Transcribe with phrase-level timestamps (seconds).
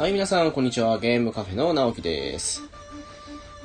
[0.00, 0.98] はい、皆さん、こんにちは。
[0.98, 2.62] ゲームカフェの直樹です。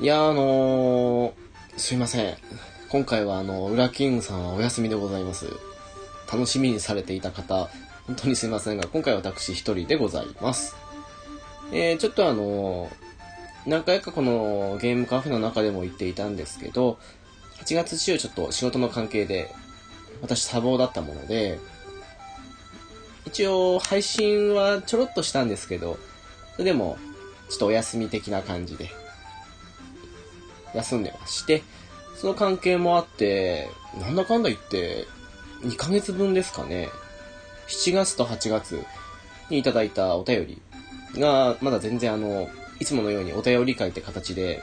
[0.01, 1.33] いや、あのー、
[1.77, 2.35] すいません。
[2.89, 5.47] 今回は、あの、ウラキングさんはお休みでございます。
[6.29, 7.69] 楽しみにされていた方、
[8.05, 10.75] 本当にすいませんが、今回私一人でございます。
[11.71, 12.89] えー、ちょっとあのー、
[13.65, 16.99] 何回かこのゲームカフェの中でも言っていたんですけど、
[17.61, 19.55] 8月中ちょっと仕事の関係で、
[20.21, 21.59] 私多忙だったもので、
[23.25, 25.97] 一応配信はちょろっとしたんですけど、
[26.55, 26.97] それでも、
[27.49, 28.89] ちょっとお休み的な感じで、
[30.73, 31.63] 休んでまして、
[32.15, 35.05] その関係もあって、なんだかんだ言って、
[35.61, 36.89] 2ヶ月分ですかね。
[37.67, 38.83] 7月と8月
[39.49, 40.61] にいただいたお便り
[41.19, 42.47] が、まだ全然あの、
[42.79, 44.61] いつものようにお便り会って形で、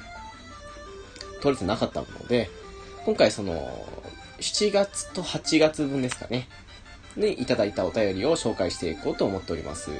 [1.40, 2.50] 取れてなかったので、
[3.04, 3.86] 今回その、
[4.38, 6.48] 7月と8月分ですかね。
[7.16, 9.90] にいただいたお便りを紹介していこうと思っております。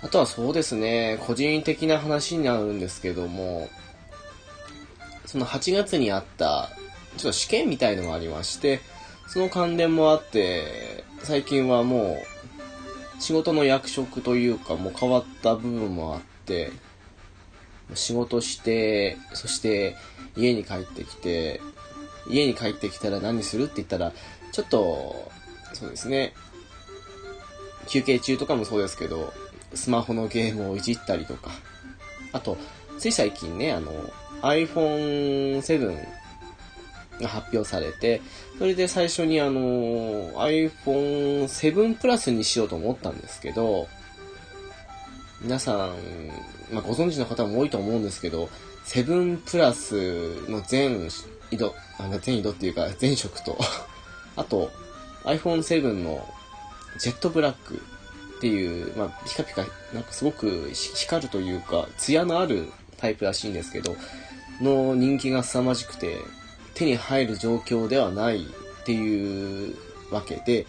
[0.00, 3.68] あとはそうですね、個人的な話になるんですけども、
[5.26, 6.70] その8月にあった、
[7.16, 8.80] ちょっと試験みたいのがありまして、
[9.26, 12.22] その関連もあって、最近はも
[13.18, 16.70] う、仕事の役職というか、もう変わった部分もあって、
[17.94, 19.96] 仕事して、そして
[20.36, 21.60] 家に帰ってきて、
[22.28, 24.12] 家に帰ってきたら何するって言ったら、
[24.52, 25.30] ちょっと、
[25.72, 26.34] そうですね、
[27.88, 29.32] 休憩中とかもそうですけど、
[29.74, 31.50] スマホのゲームをいじったりとか、
[32.32, 32.56] あと、
[32.98, 33.92] つい最近ね、あの、
[34.42, 36.06] iPhone7
[37.20, 38.20] が発表されて、
[38.58, 39.60] それで最初にあの、
[40.32, 43.88] iPhone7 プラスにしようと思ったんですけど、
[45.40, 45.96] 皆さん、
[46.72, 48.48] まあ、ご存知の方も多いと思うんですけど、
[48.86, 51.08] 7プラスの全
[51.50, 53.58] 移動、あの全移動っていうか全色と、
[54.36, 54.70] あと
[55.24, 56.26] iPhone7 の
[56.98, 57.82] ジェットブラック
[58.38, 63.96] っていう、まあ、ピカピカ、なんかすごく光るというか、艶のあるタイプらしいんですけど、
[64.60, 66.18] の人気が凄まじくて、
[66.74, 69.76] 手に入る状況ではないっていう
[70.12, 70.66] わけで、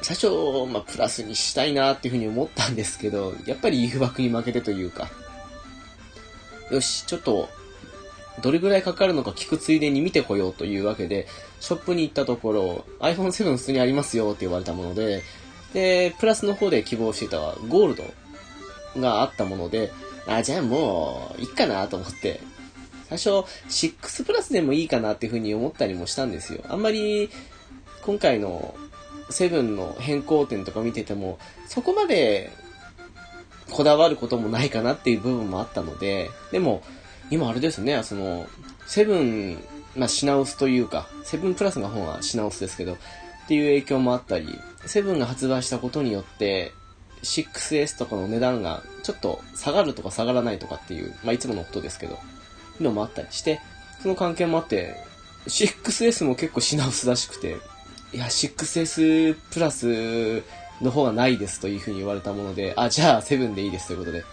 [0.00, 0.30] 最初、
[0.72, 5.08] まあ、プラスにしたいなっていうふうに思ったんですけど、やっぱり誘惑に負けてというか、
[6.70, 7.48] よし、ちょっと、
[8.40, 11.26] どれぐらいかかるのか聞くついでに見てこようというわけで、
[11.60, 15.22] ショップに行ったところ、iPhone7 普通にありますよって言われたもので、
[15.72, 17.96] で、プラスの方で希望してたゴール
[18.94, 19.92] ドがあったもので、
[20.26, 22.40] あ、じゃあもう、いいかなと思って、
[23.08, 23.30] 最初、
[23.68, 26.62] 6プラスでもいいかなっていうふうに思ったりもしたんですよ。
[26.68, 27.30] あんまり、
[28.02, 28.74] 今回の
[29.30, 32.50] 7の変更点とか見てても、そこまで
[33.70, 36.82] こだわることもないかなっていう部分もあったので、でも、
[37.30, 38.46] 今あれですね、その、
[38.86, 39.58] 7、
[39.96, 42.96] まあ、品薄というか、7プラスの方が品薄ですけど、っ
[43.48, 46.72] ていう影響もあったり、7が発売したことによって、
[47.22, 52.18] 6S とかの値段がちょっと下がるとか下がらないとかっていう、まあ、いつものことですけど、
[52.80, 53.60] のもあったりして、
[54.02, 54.94] その関係もあって、
[55.46, 57.56] 6S も結構品薄らしくて、
[58.12, 60.42] いや、6S プラス
[60.80, 64.24] の方がないですというふうに言われたもので、あ、じゃあ7でいいですということで。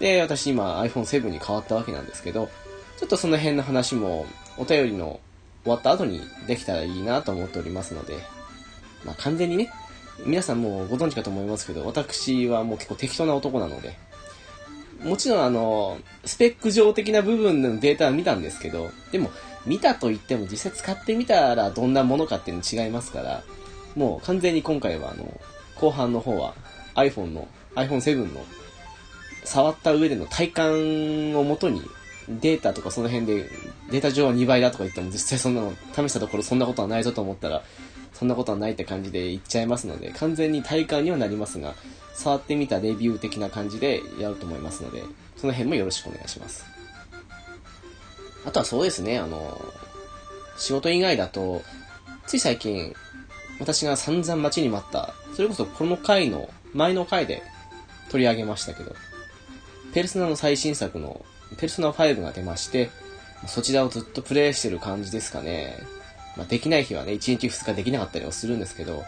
[0.00, 2.50] で、私今 iPhone7 に変わったわけなんですけど、
[2.98, 4.26] ちょっとその辺の話も
[4.56, 5.20] お便りの
[5.64, 8.18] 終わった後にできたらいいなと思っておりますので、
[9.04, 9.70] まあ完全にね、
[10.24, 13.96] 皆さんもうご存知かと思いますけど、私はもう結構適当な男なので、
[15.02, 19.30] もちろんあの、スペック上的な部分のデータは見たんですけど、でも、
[19.66, 23.42] 見たと言っても実際使ってみたらどんなものかっていうの違いますから、
[23.94, 25.40] もう完全に今回はあの、
[25.74, 26.54] 後半の方は
[26.94, 28.44] iPhone の、iPhone7 の
[29.44, 31.82] 触った上での体感をもとに
[32.28, 33.48] データとかその辺で
[33.90, 37.62] データ上は2倍だとか言っても実際そんなの試したところそんなことはないぞと思ったら
[38.18, 41.74] そんなことはないって感じで言っちゃいますので完全に体感にはなりますが
[42.14, 45.02] 触ってみたレビュー的な感じでやると思いますので
[45.36, 46.64] その辺もよろしくお願いします
[48.46, 49.60] あとはそうですねあの
[50.56, 51.62] 仕事以外だと
[52.26, 52.94] つい最近
[53.60, 57.42] 私が散々待ちに待ったそれこそこの回の前の回で
[58.10, 58.94] 取り上げましたけど
[59.92, 61.24] ペルソナの最新作の
[61.56, 62.90] ペルソナ5が出まして、
[63.46, 65.78] そちらをずっとプレイしてる感じですかね。
[66.36, 69.04] まあ、できない日はね、1日2日できなかったりはするんですけど、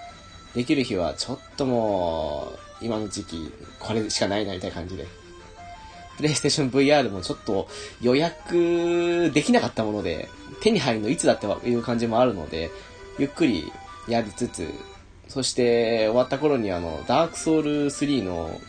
[0.55, 5.07] できる日はちょっともう、今の時期、これしかないなみたいな感じで。
[6.17, 7.69] プレイステーション VR もちょっと
[8.01, 10.29] 予約できなかったもので、
[10.61, 12.71] 手に入るのいつだっていう感じもあるので、
[13.19, 13.71] ゆっくり
[14.09, 14.69] やりつつ、
[15.29, 18.61] そして終わった頃にあの、ダークソウル3の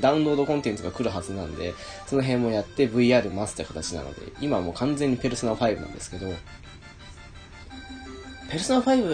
[0.00, 1.74] ダウンロードコンテンツが来るはずなんで、
[2.06, 6.32] その辺もやって VR 待つって形なので、今はもう完全にペルソナ5なんですけど、
[8.50, 9.10] ペルソナ5、う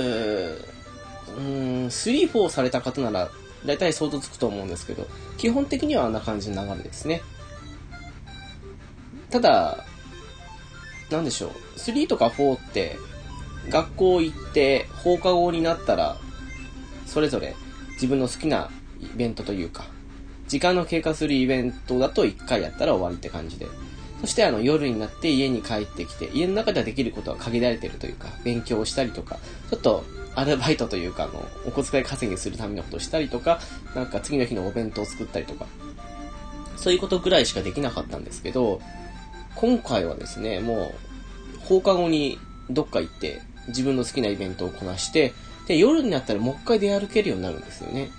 [1.39, 3.31] ーん、3、4された方なら
[3.65, 5.07] だいたい想像つくと思うんですけど、
[5.39, 7.23] 基本的にはあんな感じの流れですね。
[9.31, 9.85] ただ、
[11.11, 11.51] なんでしょう。
[11.79, 12.99] 3とか4って、
[13.69, 16.17] 学校行って放課後になったら、
[17.07, 17.55] それぞれ
[17.93, 18.71] 自分の好きな
[19.01, 19.87] イベントというか、
[20.49, 23.67] 時間の経過するイベントだと1回やったら終わりって感じで。
[24.23, 29.39] そしてあの夜になって家に帰ってきて、家の中ではできることは限られてるというか、勉強をしたりとか、
[29.69, 30.05] ちょっと
[30.37, 33.59] アルバイトというか、あの、お小遣い稼ぎするためのことをしたりとか、
[33.97, 35.67] なんか次の日のお弁当を作ったりとか、
[36.77, 38.81] そういうことぐらいしかできなかったんですけど、
[39.57, 40.95] 今回はですね、も
[41.57, 42.39] う、放課後に
[42.71, 45.33] どっか行って、自分の好きなイベントをこなして、
[45.67, 48.11] で、夜になったらもう一回出歩けるようになるんですよね。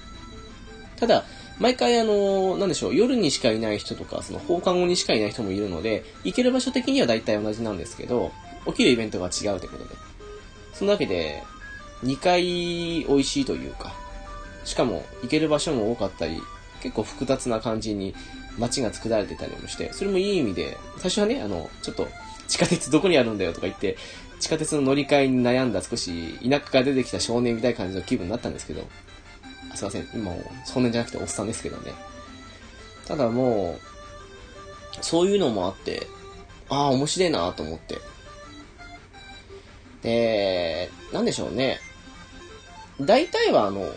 [0.97, 1.23] ただ、
[1.59, 8.31] 毎回あの、なんでしょう、夜にしかいない人とか、その放課後にしかいない人もいるので、行ける場所的には大体同じなんですけど、
[8.65, 9.95] 起きるイベントが違うということで。
[10.73, 11.43] そのわけで、
[12.03, 13.93] 2回美味しいというか、
[14.65, 16.41] しかも行ける場所も多かったり、
[16.81, 18.13] 結構複雑な感じに
[18.57, 22.07] 街が作られてたりもして、それもいい意味で、最初はね、あの、ちょっと、
[22.47, 23.97] 地下鉄どこにあるんだよとか言って、
[24.39, 28.85] 地下鉄の乗り換えに悩んだ少し田舎から出てきた少年みたいな感じの気分になったんですけど、
[29.75, 31.93] すいません、今も少年じゃなくておっさんですけどね。
[33.05, 36.07] ただもう、そういうのもあって、
[36.69, 37.99] ああ、面白いなと思って。
[40.01, 41.79] で、なんでしょうね。
[43.01, 43.87] 大体はあの、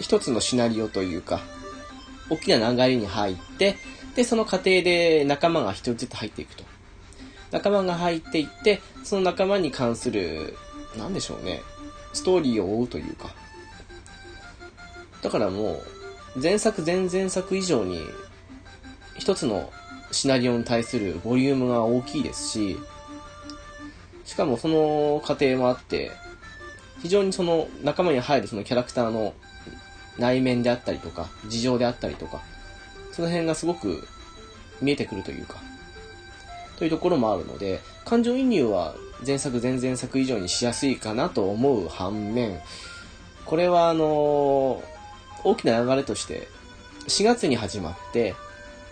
[0.00, 1.40] 一つのシナリオというか、
[2.30, 3.76] 大きな流れに入って、
[4.14, 6.64] で、その過程で仲間が一人ずつ入っていくと。
[7.50, 10.56] 仲間が入っていって、その仲間に関する、
[10.96, 11.60] なんでしょうね、
[12.12, 13.34] ストーリーを追うというか。
[15.22, 15.82] だからも
[16.36, 18.00] う、前作前々作以上に、
[19.16, 19.70] 一つの
[20.10, 22.78] シナリオに対するボリュームが大きいですし、
[24.24, 26.10] しかもその過程もあって、
[27.02, 29.34] 非常にその仲間に入るそのキャラクターの
[30.18, 32.42] 内面であったりとか、事情であったりとか、
[33.12, 34.06] その辺がすごく
[34.80, 35.60] 見えてくるというか、
[36.78, 42.60] というところもあるので、感情移入は前作前々作以上にしやすいかなと思う反面、
[43.44, 44.82] これはあの
[45.44, 46.48] 大きな流れとして、
[47.08, 48.34] 4月に始まって、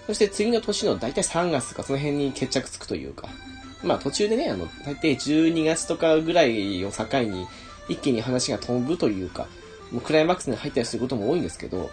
[0.07, 3.29] そして次の年の大体3月とかその辺に決着つくというか、
[3.83, 7.47] まあ途中でね、あの、大体12月とかぐらいを境に
[7.89, 9.47] 一気に話が飛ぶというか、
[9.91, 11.91] もうクライマックスに入ったりすることも多いんですけど、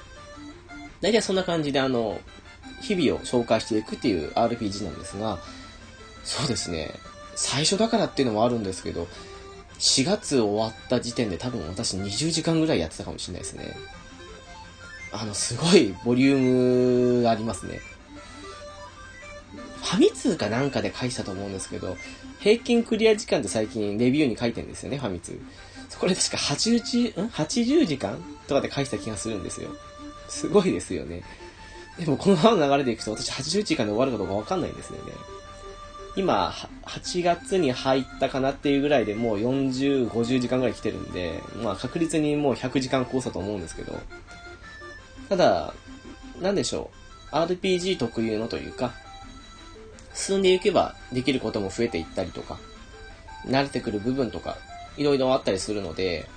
[1.01, 2.19] 大体そんな感じであの、
[2.81, 5.39] 日々を紹介していくっていう RPG なんですが、
[6.23, 6.91] そうですね。
[7.35, 9.07] 最初だからっていうのもあるんですけど、
[9.79, 13.77] 4月終わった時点で多分私20時間ぐらいやってたかもしれないですね。
[15.11, 17.79] あの、すごいボリュームがありますね。
[19.83, 21.97] ファミ通かなんかで書いてたと思うんですけど、
[22.39, 25.39] 平均クリア時間って最近レビューに書いてるんですよね、ファミ通。
[25.99, 29.69] これ確か80、ん ?80 時間とかで書いてた気がするんですよ。
[30.27, 31.23] すごいですよね。
[31.97, 35.13] でもこのままの流れでいくと私80時間で終わるかどうかわかんないんですよね。
[36.15, 36.51] 今、
[36.83, 43.99] 8月に入ったかなっていうぐらいでもう40、50時間ぐらい来てるんで、まあ確実にもう100時間コースだと思うんですけど、
[45.29, 45.73] ただ、
[46.41, 46.89] なんでしょ
[47.31, 47.35] う。
[47.35, 48.93] RPG 特有のというか、
[50.13, 52.57] 進んでいけばできることも増えていったりとか、
[53.45, 54.57] 慣れてくる部分とか、
[54.97, 56.27] いろいろあったりするので、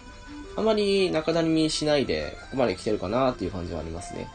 [0.57, 4.29] あまり中だみしないで、ここまで来てるかなっていう感じはありますね。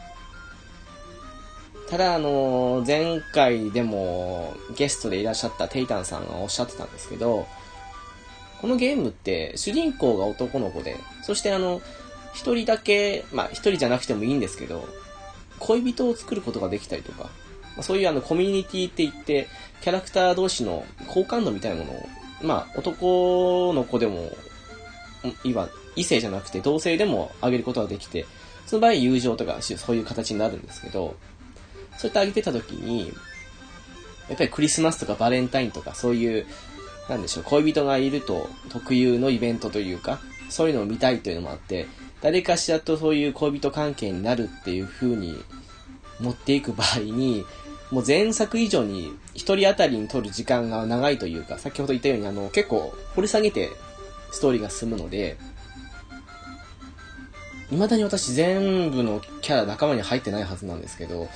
[1.88, 7.46] ただ、あの、前回でもゲストでいらっしゃったテイタンさんがおっしゃってたんですけど、
[8.60, 11.80] このゲームって主人公が男の子で、そしてあの、
[12.36, 14.86] 一人だけ、まあ一人じゃなくてもいいんですけど、
[15.58, 17.30] 恋人を作ることができたりとか、ま
[17.78, 19.48] あ、そういうあのコミュニティって言って、
[19.80, 22.08] キャラクター同士の好感度みたいなものを、
[22.42, 24.30] まあ男の子でも、
[25.44, 28.26] いわ、異性じゃなくて同性でも上げることができて、
[28.66, 31.16] その場合友情とかそういう形になるんですけど、
[31.96, 33.12] そういったあげてた時に、
[34.28, 36.46] やっぱりクリスマスとかバレンタインとかそういう、
[37.08, 41.86] なんでしょう、恋人がいると特有のイベントというか、そういうのを見たいというのもあって、
[42.22, 45.36] 誰かしらとそういう恋人関係になるっていう風に
[46.20, 47.44] 持っていく場合に、
[47.90, 53.70] もう前作以上に一人当たりに取る時間が長いというか、先ほど言ったようにあの結構掘り下げて
[54.32, 55.36] ストーリーが進むので、
[57.70, 61.28] 未だに私全部のキャラ仲間に入ってないはずなんですけど、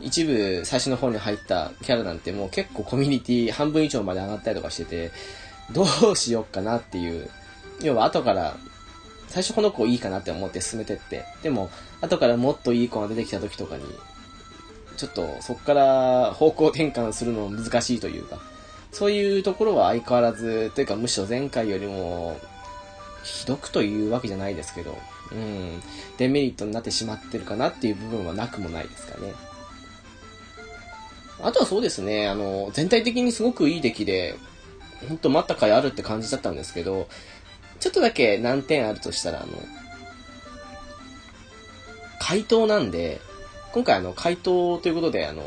[0.00, 5.10] 一部最初の方に入ったキャラなんてもう結構コミュニティ半分以上まで上がったりとかしてて、
[5.72, 7.28] どうしよっかなっていう。
[7.82, 8.56] 要は後から、
[9.28, 11.70] 最初この子いいかなって思って進めてって、でも
[12.00, 13.84] 後からもっといい子が出てきた時とかに、
[14.96, 18.40] ちょっとそこから方向転換するの難しいというか、
[18.90, 22.40] そういうところは相変わらず、というかむしろ前回よりも、
[23.22, 24.96] ひどくというわけじゃないですけど、
[25.30, 25.82] うん、
[26.16, 29.34] デメリットになってしまってるかなっていう部分はなくもないですかね。
[31.40, 34.36] あとはそうですね、あの、全体的にすごくいい出来で、
[35.08, 37.08] ほんと待った甲斐あるって感じだったんですけど、
[37.80, 39.52] ちょっとだけ難点あるとしたら、あの、
[42.20, 43.20] 回答なんで、
[43.72, 45.42] 今回あの、回答ということで、あの、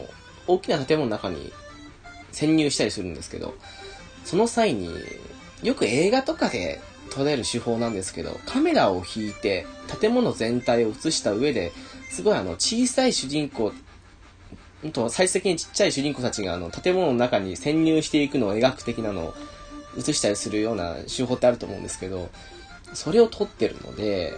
[0.48, 1.52] 大きな建物の中に
[2.32, 3.56] 潜入したりするんですけど、
[4.26, 4.90] その際に、
[5.64, 9.68] よく映画とかで撮れる手法なんですけど、カメラを引いて、
[10.00, 11.72] 建物全体を映した上で、
[12.10, 13.74] すごいあの、小さい主人公、
[14.94, 19.34] と、最終的にちっちゃい主人公たちがあの、建物の中に潜入していくのを描く的なのを
[19.98, 22.30] 映したりするような手法ってあると思うんですけど、
[22.94, 24.34] それを撮ってるので、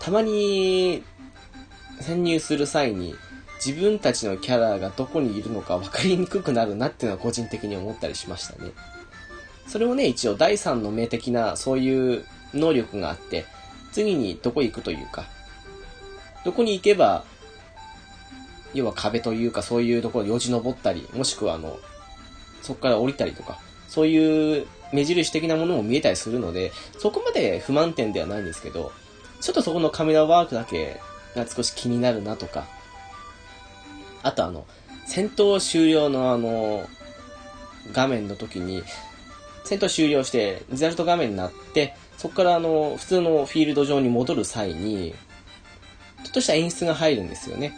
[0.00, 1.02] たまに、
[2.00, 3.14] 潜入する際に、
[3.64, 8.72] 自分たちのキャラがどこにいるのか分かりにくくなるなっていうのは個人的に思ったりしましたね。
[9.66, 13.46] それもね、一応第三の目的なそういう能力があって、
[13.92, 15.24] 次にどこ行くというか、
[16.44, 17.24] どこに行けば、
[18.74, 21.78] 要は壁というかそういうところによじ登ったり、もしくはあの、
[22.60, 23.60] そこから降りたりとか、
[23.94, 28.90] そういう目印的なものも見えたりするので、そこまで不満点ではないんですけど、
[29.40, 31.00] ちょっとそこのカメラワークだけ
[31.36, 32.66] が少し気になるなとか、
[34.24, 34.66] あとあの、
[35.06, 36.88] 戦闘終了のあの、
[37.92, 38.82] 画面の時に、
[39.64, 45.14] 戦闘終了して、リザルト画面になって、そこからあの、普通のフィールド上に戻る際に、
[46.24, 47.76] ちょっとした演出が入るんですよね。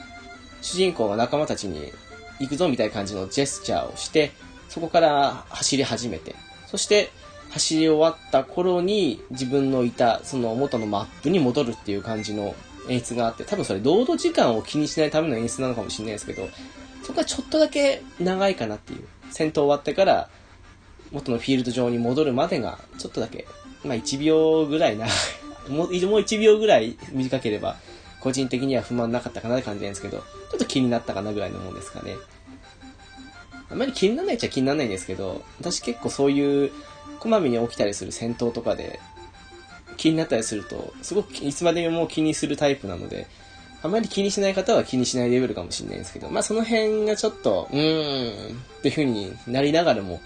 [0.63, 1.93] 主人公が仲間たちに
[2.41, 4.33] 行くぞみたいな感じのジェスチャーをして、
[4.77, 7.11] そこから走り始めて、そして
[7.49, 12.55] 走り終わった頃に自分のいたその元のマップに戻るっていう感じの
[12.87, 16.47] 演出があって、多分それロード時間を気にしないための演出なのかもしれないですけど、
[17.03, 19.09] そこはちょっとだけ長いかなっていう。
[19.31, 20.29] 戦闘終わってから
[21.11, 23.47] 元のフィールド上に戻るまでが、ちょっとだけ、
[23.83, 25.07] まあ1秒ぐらいな
[25.71, 27.77] もう1秒ぐらい短ければ、
[28.21, 30.25] 個人的には不満なかったかなって感じなんですけど、ちょ
[30.57, 32.17] っと気になったかなぐらいのもんですかね。
[33.71, 36.73] あまり気にならないっちゃ気にならないんですけど、私結構そういう、
[37.19, 39.01] こまめに起きたりする戦闘とかで、
[39.97, 43.27] 気になったりすると、すごくいつまでも気にするタイプなので、
[43.83, 50.21] あまり気にしない方は気にしないレベルかもしれないんですけど、まあその辺がちょっと、うーん、っていう風になりながらも、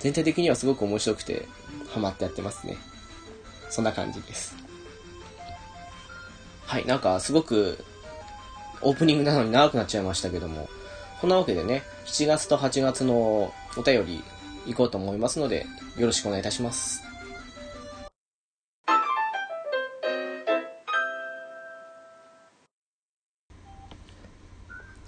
[0.00, 1.46] 全体的にはすごく面白くて、
[1.88, 2.76] ハマってやってますね。
[3.70, 4.56] そんな感じです。
[6.66, 7.84] はい、なんかすごく、
[8.82, 10.68] オープニングなのに長くなっちゃいましたけども、
[11.24, 14.22] こんなわけでね、7月と8月のお便り
[14.66, 15.64] 行こうと思いますので、
[15.96, 17.02] よろしくお願いいたします。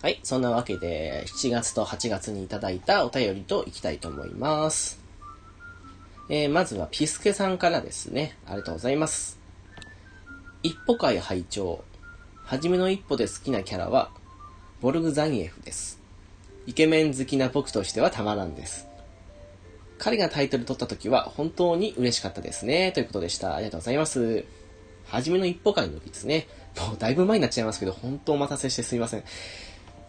[0.00, 0.18] はい。
[0.23, 4.99] そんなわけで、7月と8月にいただいたお便りといきたいと思います。
[6.30, 8.38] えー、まずはピスケさんからですね。
[8.46, 9.38] ありがとうございます。
[10.62, 11.85] 一歩会拝聴
[12.42, 14.11] はじめの一歩で好きなキャラは、
[14.80, 16.05] ボルグザニエフです。
[16.66, 18.87] イケメン好きな僕としてはたまらんです。
[19.99, 22.92] 彼がタイトル取った時は本当に嬉しかったですね。
[22.92, 23.54] ということでした。
[23.54, 24.44] ありがとうございます。
[25.06, 26.49] はじめの一歩会の時ですね。
[26.88, 29.25] もうだいぶ前になっちゃいますけど、本当お待たせしてすいません。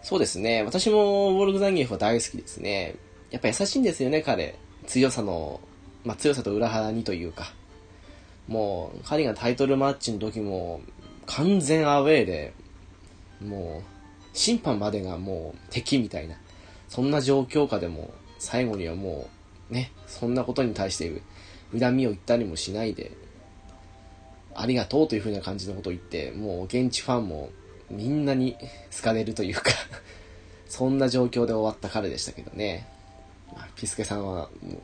[0.02, 0.64] そうですね。
[0.64, 2.96] 私もウォルグザンギエフは大好きですね。
[3.30, 4.56] やっぱ優しいんですよね、彼。
[4.86, 5.60] 強さの、
[6.04, 7.54] まあ、強さと裏腹にというか。
[8.48, 10.82] もう、彼がタイトルマッチの時も、
[11.26, 12.54] 完全アウェーで、
[13.42, 16.38] もう、審判までがもう敵みたいな。
[16.88, 19.30] そんな状況下でも、最後にはも
[19.70, 21.22] う、ね、そんなことに対して
[21.78, 23.12] 恨みを言ったりもしないで、
[24.56, 27.50] ありがとうという風な感じのことを言って、もう現地ファンも
[27.90, 28.56] みんなに
[28.96, 29.72] 好かれるというか
[30.68, 32.88] そんな状況で終わった彼でしたけどね。
[33.56, 34.78] まあ、ピスケさんは、もう、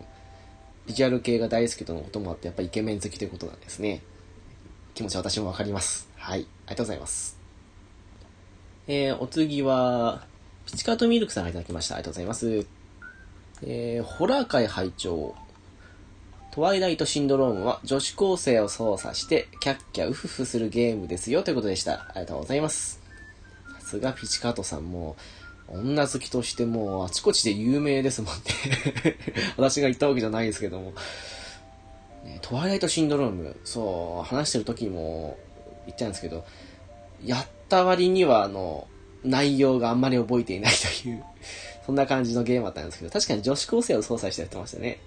[0.88, 4.01] ビジュアル系が大好きとのこともあって、やっぱイケメン好きということなんですね。
[4.93, 6.10] 気持ちは私もわかります。
[6.15, 6.41] はい。
[6.41, 7.38] ありがとうございます。
[8.88, 10.25] えー、お次は、
[10.75, 11.96] チカートミルクさんがいただきました。
[11.96, 12.65] ありがとうございます。
[13.62, 15.36] えー、ホラー界拝聴
[16.53, 21.94] トワイライトシンドロームは女子高生を操作してキャッキャウフフするゲームですよということでした。
[21.94, 23.01] ありがとうございます。
[23.80, 25.15] さすがピチカートさんも、
[25.68, 28.42] 女好きとしてもうあちこちで有名ですもんね
[29.58, 30.94] 私が言ったわけじゃないですけども。
[32.42, 35.38] トワイライトシンドローム、そう、話してる時も
[35.88, 36.46] 言ったんですけど、
[37.25, 38.88] やった割にはあの、
[39.24, 41.24] 内容があんまり覚えていないという
[41.86, 45.00] そんな感じのゲームだったんですけど、確かに女子高生を操作してやってましたね。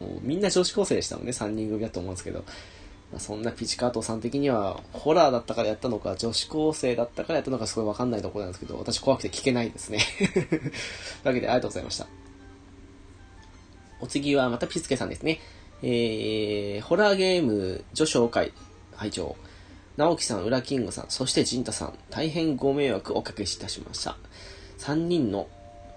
[0.00, 2.44] もうみんな女子高生でしたもんね、3人組だと思うんですけど。
[3.12, 9.98] ま、そんなピチカートさん的には、ホラーだったからやったのか、女子高生だったからやったのかすごいわかんないところなんですけど、私怖くて聞けないですね。
[10.18, 10.72] という
[11.24, 12.06] わけで、ありがとうございました。
[14.00, 15.40] お次はまたピスケさんですね。
[15.82, 18.52] えー、ホラーゲーム序章会、
[18.94, 19.36] 拝聴
[19.98, 24.16] 直樹さん、裏キングさん、そして陣太さん、大変ご迷惑おかけいたしました。
[24.78, 25.48] 3人の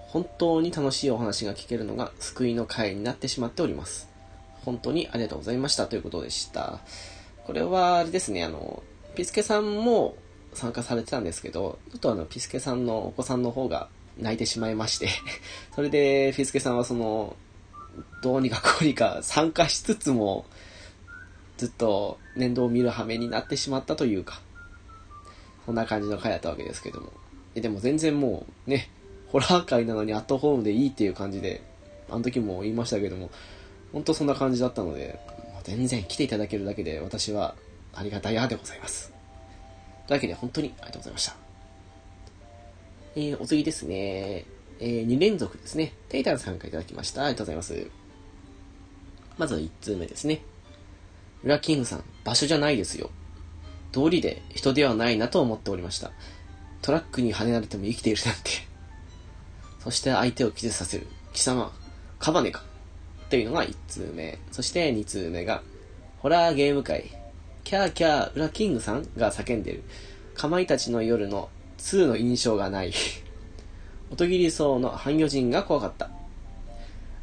[0.07, 4.09] 本当に楽しいお話が聞けるのが救いの会になってしまっております。
[4.65, 6.79] 本当にありがとうございましたということでした。
[7.45, 8.81] これは、あれですね、あの、
[9.13, 10.15] ピスケさんも
[10.55, 15.09] 参加されてたんですけど、ちょっとあの、ピスケさんのお子さんの方が泣いてしまいまして
[15.75, 17.35] それで、ピスケさんはその、
[18.23, 20.45] どうにかこうにか参加しつつも、
[21.61, 24.41] ずっと面倒を見る羽目になってしまったというか、
[25.67, 27.13] そんな感じの回だったわけですけども。
[27.53, 28.89] でも全然もうね、
[29.27, 31.61] ホラー界なのにアットホームでいいっていう感じで、
[32.09, 33.29] あの時も言いましたけども、
[33.93, 35.19] 本当そんな感じだったので、
[35.63, 37.53] 全然来ていただけるだけで私は
[37.93, 39.13] ありがたいやでございます。
[40.07, 41.35] というわけで本当にありがとうございました。
[43.15, 44.45] えー、お次ですね。
[44.79, 45.93] えー、2連続ですね。
[46.09, 47.25] テイタンさんからいただきました。
[47.25, 47.87] ありがとうございます。
[49.37, 50.41] まず1通目ですね。
[51.43, 53.09] ウラキングさん、場所じゃないですよ。
[53.91, 56.11] 通りで人ではないなと思っておりました。
[56.81, 58.41] トラックに跳ねられても生きているなんて。
[59.79, 61.07] そして相手を傷させる。
[61.33, 61.71] 貴様、
[62.19, 62.63] カバネか。
[63.29, 64.37] というのが1通目。
[64.51, 65.63] そして2通目が、
[66.19, 67.09] ホラーゲーム界、
[67.63, 69.83] キャーキャー、ウラキングさんが叫んでる。
[70.35, 72.93] かまいたちの夜の2の印象がない。
[74.11, 76.09] 音切りそうの半魚人が怖かった。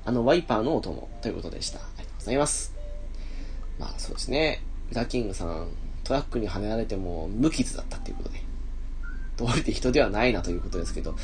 [0.04, 1.78] あのワイパーの音も、ということでした。
[1.78, 2.77] ありがとうございます。
[3.78, 4.62] まあそうですね。
[4.90, 5.68] ウラキングさん、
[6.04, 8.38] トラックにはねられても無傷だったっていうことで。
[9.38, 11.14] 通りで人ではないなということですけど。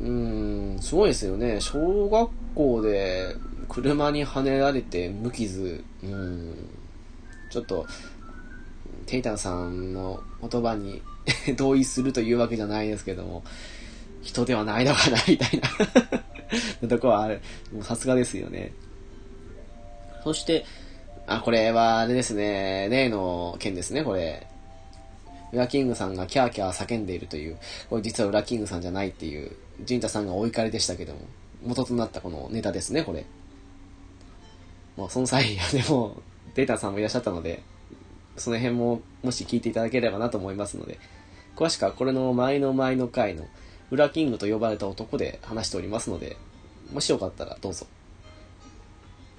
[0.00, 1.60] うーん、すごいですよね。
[1.60, 3.36] 小学校で
[3.68, 5.84] 車にはねられて無傷。
[6.02, 6.68] うん、
[7.50, 7.86] ちょっと、
[9.06, 11.02] テイタンさんの言葉に
[11.56, 13.44] 同意するというわけじゃないですけども、
[14.22, 15.60] 人ではないのかな、みたい
[16.80, 17.40] な とこはある。
[17.72, 18.72] もうさすがですよね。
[20.24, 20.64] そして、
[21.26, 24.46] あ、これはあれですね、例の件ですね、これ。
[25.52, 27.56] ウラキングさんがキャーキャー叫んでいるという、
[27.88, 31.20] これ実はウラキングさんじゃないっていう、ジンタさんがお怒りでしたけども、
[31.64, 33.24] 元となったこのネタですね、これ。
[34.96, 36.22] もうその際、でも、
[36.54, 37.62] データさんもいらっしゃったので、
[38.36, 40.98] その辺ももし聞いていただければなと思いますので、
[41.56, 43.46] 詳しくはこれの前の前の回の、
[43.90, 46.36] ウラキングと呼ばれた男で話しておりますので、
[46.92, 47.86] もしよかったらどうぞ。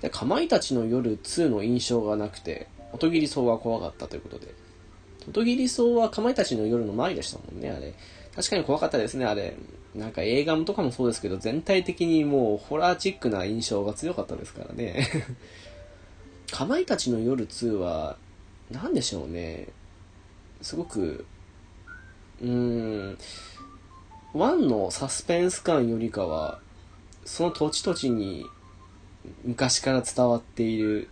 [0.05, 4.53] で、かまいたちの夜2の印象がなくて、音切り層が怖かったということで。
[5.27, 7.95] 音切り層はかまいたちの夜の前でしたもんね、あれ。
[8.35, 9.55] 確かに怖かったですね、あれ。
[9.95, 15.07] なんか映画とかもそうですけど、全体的にもうホラーチックな印象が強かったですからね。
[16.53, 18.17] かまいたちの夜2は、
[18.69, 19.69] 何でしょうね。
[20.61, 21.25] すごく、
[22.43, 23.17] うーん、
[24.35, 26.59] 1のサスペンス感よりかは、
[27.25, 28.45] その土地土地に
[29.43, 31.07] 昔から伝わっている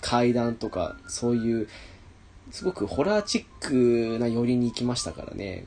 [0.00, 1.68] 階段とか、そういう、
[2.50, 5.66] すごくホラーチックな寄りに行きましたからね。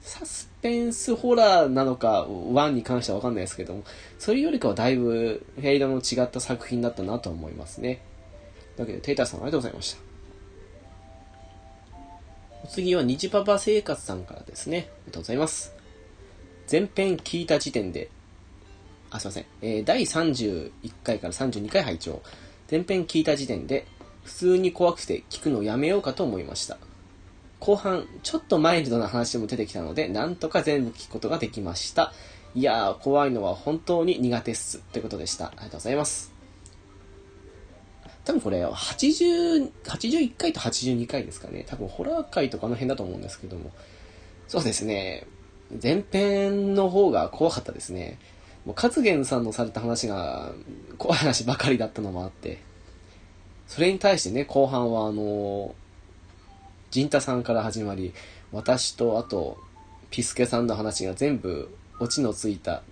[0.00, 3.84] サスペンスホラーなのか、1に関してはわかんないですけども、
[4.18, 8.02] それよりかはだいぶフェイドの違った作品だったなと思いますね。
[8.76, 10.00] だけど、テイターさんありがとうございました。
[12.64, 14.76] お次は、虹パパ生活さんからですね。
[14.76, 15.72] ありがとうございます。
[16.70, 18.10] 前編聞いた時点で、
[19.14, 19.46] あ、すいません。
[19.62, 20.72] えー、第31
[21.04, 22.20] 回から32回拝聴
[22.68, 23.86] 前編聞いた時点で、
[24.24, 26.78] 普通に怖くて聞くのやめようかと思いました。
[27.60, 32.12] 後半、ちょっとマイルドな話も出てきたので、なんとか全部聞くことができました。
[32.56, 34.80] いやー、怖いのは本当に苦手っす。
[34.92, 35.46] ということでした。
[35.46, 36.32] ありがとうございます。
[38.24, 41.64] 多分これ、80、81回と82回ですかね。
[41.68, 43.70] 多分ホラー回とかの辺だと思うんですけども。
[44.48, 45.28] そうですね。
[45.80, 48.18] 前編の方が怖かったですね。
[48.64, 50.52] もう、勝元さんのされた話が、
[50.98, 52.60] 怖い話ばかりだったのもあって。
[53.66, 55.74] それに対してね、後半はあの、
[56.90, 58.12] 陣太さんから始まり、
[58.52, 59.58] 私とあと、
[60.10, 61.68] ピスケさんの話が全部、
[62.00, 62.82] オチのついた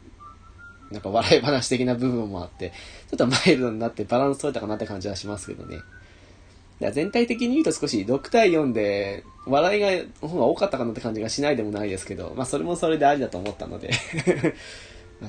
[0.93, 2.73] なんか笑い話的な部分もあって、
[3.11, 5.77] ちょっとマイルドになってバランス取れたかなって感じはしますけどね。
[6.81, 13.91] いや全体的に言うと少し6対4で、笑いが、方が多かったかなって感じがしないでもないですけど、まあそれもそれでありだと思ったので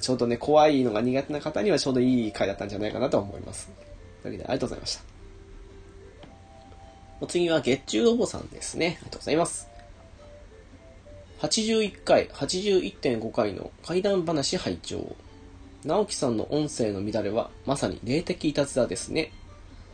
[0.02, 3.70] ちょうどね、怖いのが苦手な方にはちょうどいい回だったんじゃないかなと思います。
[4.22, 5.04] というわけで、ありがとうございました。
[7.22, 8.86] お次は月中お坊さんですね。
[8.86, 9.70] ありがとうございます。
[11.40, 15.16] 81回、81.5回の怪談話拝聴
[15.86, 19.32] 直樹さんの音声の乱れはまさに霊的いたずらですね。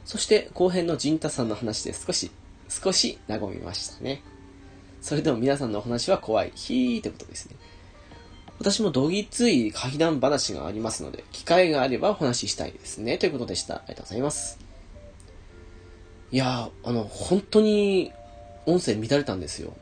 [0.06, 2.32] そして後編の陣太さんの話で少し、
[2.67, 4.21] 少し和みましたね。
[5.02, 6.52] それでも皆さんのお話は怖い。
[6.56, 7.56] ひーってことですね。
[8.60, 13.17] 私もどぎつい怪談話がありますので、機会があればお話ししたいですね。
[13.17, 13.76] ということでした。
[13.76, 14.60] ありがとうございます。
[16.32, 18.12] いやー、あの、本当に
[18.65, 19.78] 音声乱れたんですよ。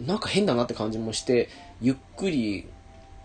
[0.00, 1.48] なんか変だなって感じもして、
[1.80, 2.66] ゆっくり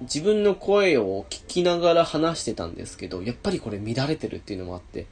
[0.01, 5.07] 自分の声を聞きながら話してたんですけど、やっぱりこれ乱れてるっていうのもあって、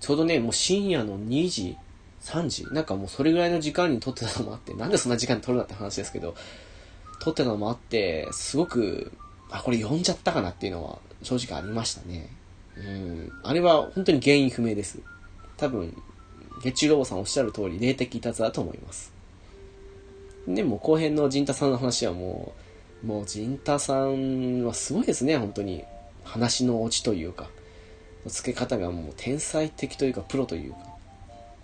[0.00, 1.76] ちょうどね、もう深夜の2時、
[2.24, 6.34] 3時なんかもうそれぐらいの時間に撮ってたのもあって、なんでそんな時間に撮るなって話ですけど、
[7.20, 9.12] 撮ってたのもあって、すごく、
[9.50, 12.30] あ、これ呼んじゃったかなっていうのは正直ありましたね。
[12.76, 13.32] うん。
[13.42, 14.98] あれは本当に原因不明です。
[15.56, 15.96] 多分、
[16.62, 19.12] 月中ロボさんおっしゃる通り、霊的いたずらだと思います。
[20.48, 22.54] でも後編の陣太さんの話はも
[23.04, 25.84] う、もう陣太さんはすごいですね、本当に。
[26.24, 27.48] 話のオチというか、
[28.26, 30.89] 付け方がもう天才的というか、プロというか。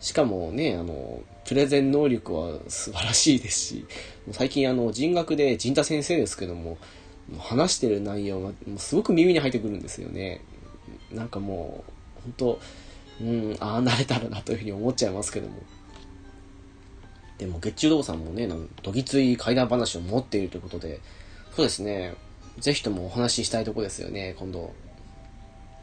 [0.01, 3.87] しかもね、あの、プレゼン能力は素晴らしいですし、
[4.33, 6.79] 最近あの、人学で陣太先生ですけども、
[7.39, 10.41] 話してる内容がすごく耳に入ってくるんですよね。
[11.13, 11.85] なんかも
[12.19, 12.61] う、本当
[13.21, 15.55] うん、ああなれたらなというふうに思っちゃいますけども。
[17.39, 21.01] でも、月中道さんもね、なんどぎつい怪談話を持っているということで、
[21.55, 22.15] そうですね、
[22.59, 24.73] ぜひともお話ししたいとこですよね、今度。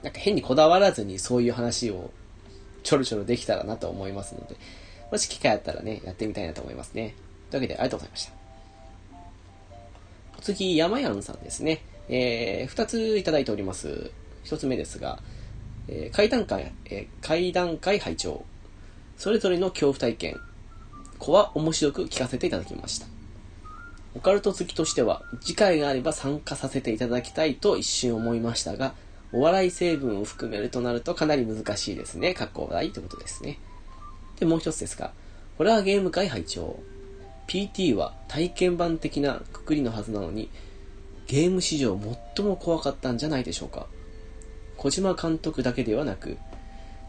[0.04, 2.12] なんか変にこだわらずにそういう話を
[2.84, 4.56] ちょろちょろできたらなと思いますので、
[5.12, 7.16] もし機会あったらね、やってみたいなと思いますね。
[7.50, 8.34] というわけで、ありがとうございました。
[10.42, 11.82] 次、山やんさんですね。
[12.10, 14.12] えー、二ついただいております。
[14.44, 15.20] 一つ目ですが、
[15.88, 18.46] えー、階段階、えー、階段階拝聴
[19.18, 20.40] それぞれの恐怖体験、
[21.18, 23.08] 子は面白く聞かせていただきました。
[24.16, 28.94] オカルト好きとしては、次回があれば参加させていただきたいと一瞬思いましたが、
[29.34, 32.34] お笑い成分を含めるとなるとかなり難しいですね。
[32.34, 33.60] かっこ笑いということですね。
[34.40, 35.12] で、もう一つですが、
[35.58, 36.80] ホラーゲーム会拝聴
[37.48, 40.50] PT は体験版的なくくりのはずなのに、
[41.28, 42.00] ゲーム史上
[42.36, 43.88] 最も怖かったんじゃないでしょうか。
[44.78, 46.38] 小島監督だけではなく、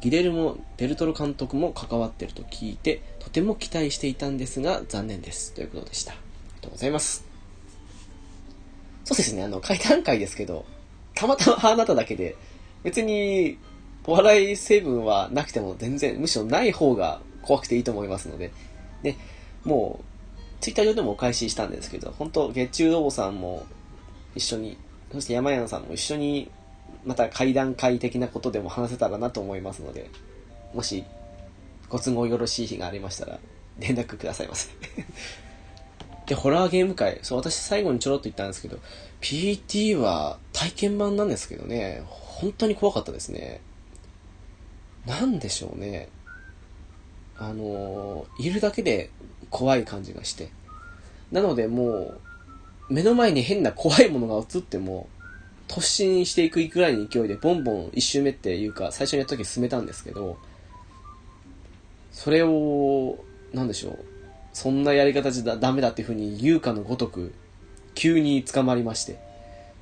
[0.01, 5.53] ギレルモ・デルトロ監督も関わってると聞いて、とても期待していたんですが、残念です。
[5.53, 6.13] ということでした。
[6.13, 6.21] あり
[6.57, 7.25] がとうございます。
[9.05, 10.65] そうですね、あの、階段階ですけど、
[11.15, 12.37] たまたまあなただけで、
[12.83, 13.59] 別に、
[14.07, 18.53] お笑い成分はなくても全然、むしろない方が怖くていいと思いますので、
[19.03, 19.17] で、
[19.65, 20.05] もう、
[20.61, 23.67] ツイッター上でもお返ししたんですけど、本当月中ロボさんも
[24.35, 24.77] 一緒に、
[25.13, 26.51] そして山屋さんも一緒に、
[27.05, 30.11] また会談会的なことでも話せたらなと思いますので、
[30.75, 31.05] もし、
[31.89, 33.39] ご都合よろしい日がありましたら、
[33.79, 34.71] 連絡くださいませ。
[36.27, 38.79] で、ホラーゲーム会、そう、私最後にちょろっと言ったんですけど、
[39.25, 43.63] PT は体験版なんですけどね、本当に怖かったですね。
[45.07, 46.11] なんでしょうね。
[47.39, 49.11] あのいるだけで
[49.49, 50.51] 怖い感じがして。
[51.33, 52.21] なのでもう、
[52.91, 55.09] 目の前に変な怖いものが映っても、
[55.69, 60.37] 突進していくぐらいの勢いでボンボン一周目っていうか、最初にやった時進めたんですけど、
[62.13, 64.05] それを、なんでしょう。
[64.53, 67.33] そんなやり方じゃダメだっていう風に言うかのごとく、
[67.95, 69.19] 急に捕まりまして、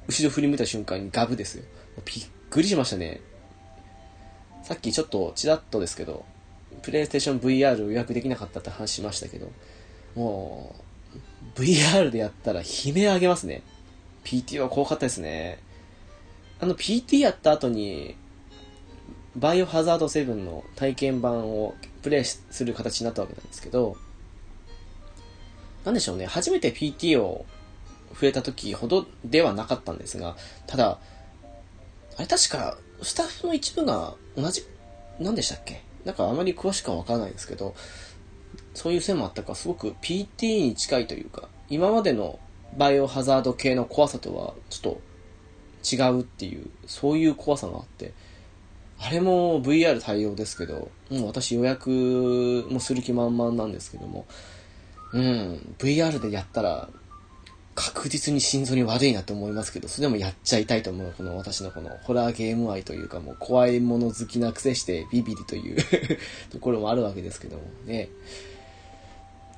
[0.08, 1.64] 後ろ振り向いた瞬間にガブですよ。
[2.04, 3.20] びっくりしましたね。
[4.62, 6.24] さっきちょっとちらっとですけど、
[6.82, 9.50] プレイステーション VR 予約できなかったって話しましたけど、
[10.14, 10.74] も
[11.56, 13.62] う、VR でやったら悲鳴あげますね。
[14.24, 15.58] PT は怖かったですね。
[16.60, 18.16] あの PT やった後に、
[19.36, 23.96] バイオハザード7の体験版をプレイする形になったわけなんですけど、
[25.84, 27.44] なんでしょうね、初めて PT を
[28.12, 30.98] 触れた時ほどではなかったんですが、ただ、
[32.16, 34.64] あれ確か、スタッフの一部が同じ、
[35.18, 35.82] 何でしたっけ？
[36.04, 37.74] なんかあまり詳しくはわからないですけど、
[38.74, 42.38] そういう線もあったか、すごく PT に近いというか、今までの
[42.76, 48.12] バイオハザード系の怖さとはちょっと違うっていう、そういう怖さがあって、
[48.98, 54.26] あれも VR 対応ですけど、もう私予約もする気満々なんですけども、
[55.12, 56.88] うん、VR でやったら
[57.74, 65.78] 確実に心臓に悪いなと思いますけど、それでもやっちゃいたいと思う、この私のこのホラーゲーム愛というかもう怖いもの好きなくせしてビビリという
[66.50, 68.08] ところもあるわけですけどもね。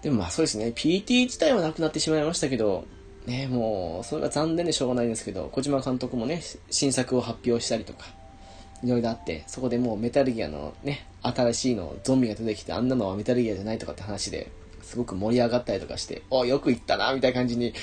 [0.03, 2.87] でもまあそうですね、PT 自体はなくなってしまいましたけど、
[3.27, 8.05] ね、もう、それが残念でしょうがないんですけど、小島監督もね、新作を発表したりとか、
[8.83, 14.51] いろいろあって、そこでもうメタルギアのね、新しいの、ゾンビが出てきて、あんなのはメタルギアじゃないとかって話で、
[14.85, 17.75] すごく盛り上がったりとかして、およく言ったな、みたいな感じに、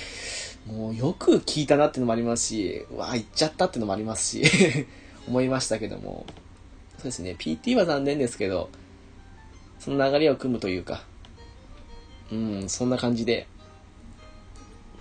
[0.68, 4.86] もうよく聞いたなってのもありますし、わあ、言っちゃったってのもありますし
[5.28, 6.26] 思いましたけども、
[6.98, 8.70] そうですね、PT は残念ですけど、
[9.80, 11.04] その流れを組むというか、
[12.32, 13.48] うん、そんな感じで、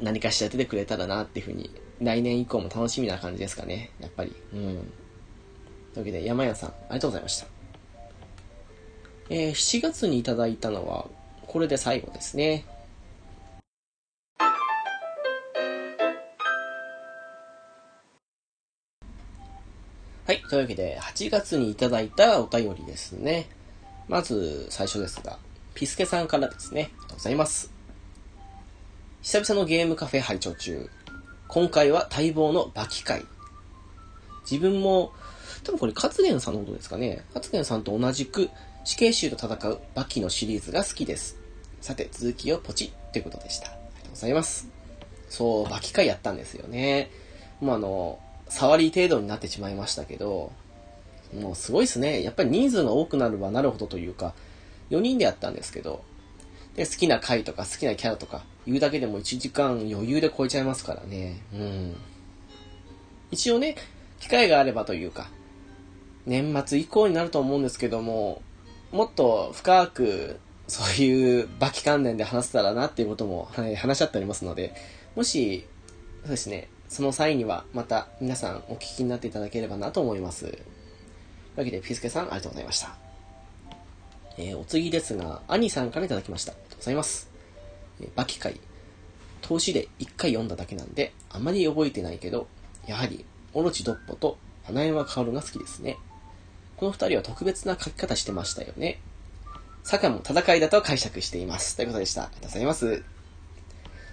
[0.01, 4.35] 何かしら出てくれたらなっていうふうに、来年以降も楽しみな感じですかね、やっぱり。
[4.55, 4.59] うん。
[4.59, 4.77] とい
[5.97, 7.47] うわけで、山屋さん、ありがとうございました。
[9.29, 11.07] えー、7月にいただいたのは、
[11.51, 12.65] これで最後ですね。
[20.25, 20.41] はい。
[20.49, 23.49] というわけで、8月にいただいたお便りですね。
[24.07, 25.41] まず、最初ですが、
[25.75, 26.83] ピスケさんからですね。
[26.83, 27.73] ありがとうございます。
[29.23, 30.89] 久々のゲームカフェ拝聴中。
[31.49, 33.27] 今回は待望のバキ会。
[34.49, 35.13] 自分も、
[35.65, 37.25] 多分これ、勝元さんのことですかね。
[37.35, 38.51] 勝元さんと同じく、
[38.85, 41.39] 死刑囚と戦うバキのシリーズが好きです。
[41.81, 43.69] さて、続きをポチッということでした。
[43.69, 44.69] ありがとうございます。
[45.29, 47.11] そう、バキ会やったんですよね。
[47.61, 50.53] もうあの、触り程度になってしまいましたけど、
[51.38, 52.23] もうすごいですね。
[52.23, 54.35] やっぱり人数が多くなればなるほどというか、
[54.90, 56.03] 4人でやったんですけど、
[56.75, 61.40] で、好きな回とか好きなキャラとか言うだけでも1時間余裕で超えちゃいますからね。
[61.53, 61.97] うん。
[63.31, 63.77] 一応ね、
[64.19, 65.29] 機会があればというか、
[66.27, 68.43] 年末以降になると思うんですけども、
[68.93, 70.38] もっと深く、
[70.70, 74.72] そういうバキ関連で話せたらなっていうことも、はい、話し合っておりますので、
[75.16, 75.66] もし、
[76.22, 80.44] そうですね、その際にはまた皆さんお聞きになっていただければなと思います。
[80.44, 80.59] という
[81.56, 82.94] わけで、ピースケさんありがとうございました。
[84.38, 86.52] えー、お次ですが、アニさんからいただきました。
[86.52, 87.28] ありがとうございます。
[88.00, 88.61] えー、バキ会。
[89.42, 92.46] 投資で一回読んだだけなんで、あまり覚えてないけど、
[92.87, 95.96] やはり、オロチドッポと花山薫が好きですね。
[96.76, 99.00] この二人は特別な書き方してましたよね。
[99.85, 101.77] 坂も戦いだと解釈しています。
[101.77, 102.25] ということでした。
[102.25, 103.03] ありがとうございます。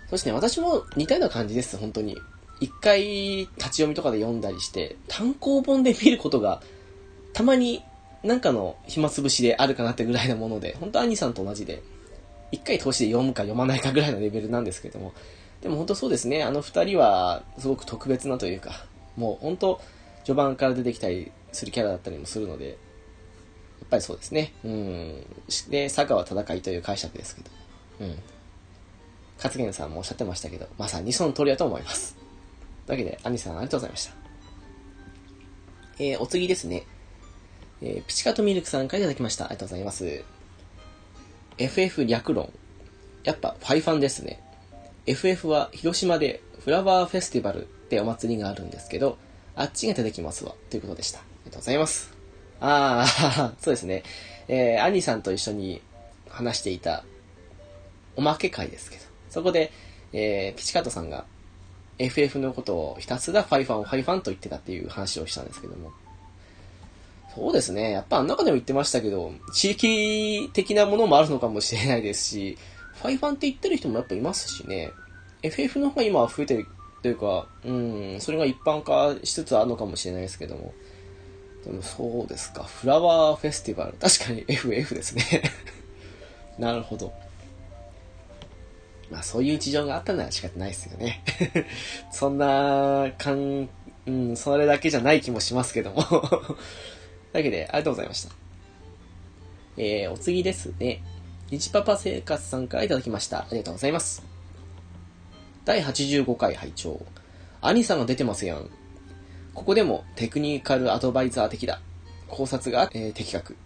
[0.10, 2.17] そしてね、私も似たような感じです、本当に。
[2.60, 3.01] 一回
[3.39, 6.62] 立ち読みとかで読んだりして、単行本で見ることが、
[7.34, 7.84] たまに
[8.23, 11.84] なんかの暇つぶしであるかなってぐらいなもので、本当兄さんと同じで、
[12.51, 15.13] 一回通しで読むか読まないかぐらいのレベルなんですけども、
[15.62, 19.82] でも本当そうですね、あの二人はすごく特別なというか、もう本当、
[20.23, 22.77] 序盤から出てきたりするキャラだったりもするので、
[23.79, 24.53] やっぱりそうですね。
[24.63, 25.25] うん。
[25.69, 27.49] で、佐川戦いという解釈ですけど。
[28.01, 28.15] うん。
[29.37, 32.15] 勝元さんもおっしゃってましたけど、まさにその通りだと思います。
[32.85, 34.13] というわけで、アニさんありがとうございました。
[35.99, 36.83] えー、お次ですね。
[37.81, 39.45] えー、ピチカトミルクさんからいただきました。
[39.45, 40.23] ありがとうございます。
[41.57, 42.51] FF 略論。
[43.23, 44.41] やっぱファイファンですね。
[45.05, 49.17] FF は広島でフラワーフェスティバルってお祭りがあるんですけど、
[49.55, 50.53] あっちが出てきますわ。
[50.69, 51.19] ということでした。
[51.19, 52.16] ありがとうございます。
[52.59, 54.03] あー、そうですね。
[54.47, 55.81] えー、アニさんと一緒に
[56.29, 57.03] 話していた
[58.15, 59.71] おまけ会ですけど、そこで、
[60.13, 61.25] えー、ピチカトさんが
[61.99, 65.91] FF のことをひたすらファイファンを、ファイファンと言ってたっていう話をしたんですけども。
[67.35, 67.91] そうですね。
[67.91, 72.57] やっぱあの中でも言ってましたけど、地域的なものもあるのかもしれないですし、
[72.95, 74.91] ファイファンって言ってる人もやっぱいますしね。
[75.43, 76.67] FF の方が今は増えてる
[77.03, 80.73] というか、うん、それが一般化しつつあるのかもしれないですけども。
[81.82, 82.63] そうですか。
[82.63, 83.93] フラワーフェスティバル。
[83.93, 85.23] 確かに FF ですね
[86.58, 87.13] なるほど。
[89.12, 91.23] まあそういう事情があったのは仕方ないですよね。
[92.12, 93.69] そんな、かん、
[94.06, 98.34] うん、それだけじゃない気もしますけどもというわけで、ありがとうございました。
[99.77, 101.03] えー、お次ですね。
[101.49, 103.39] 日パパ生活さんからいただきました。
[103.39, 104.23] ありがとうございます。
[105.65, 107.06] 第85回拝聴
[107.62, 108.69] 兄さんが出てますやん。
[109.57, 111.81] ここでもテクニカルアドバイザー的だ。
[112.27, 113.57] 考察が、えー、的確。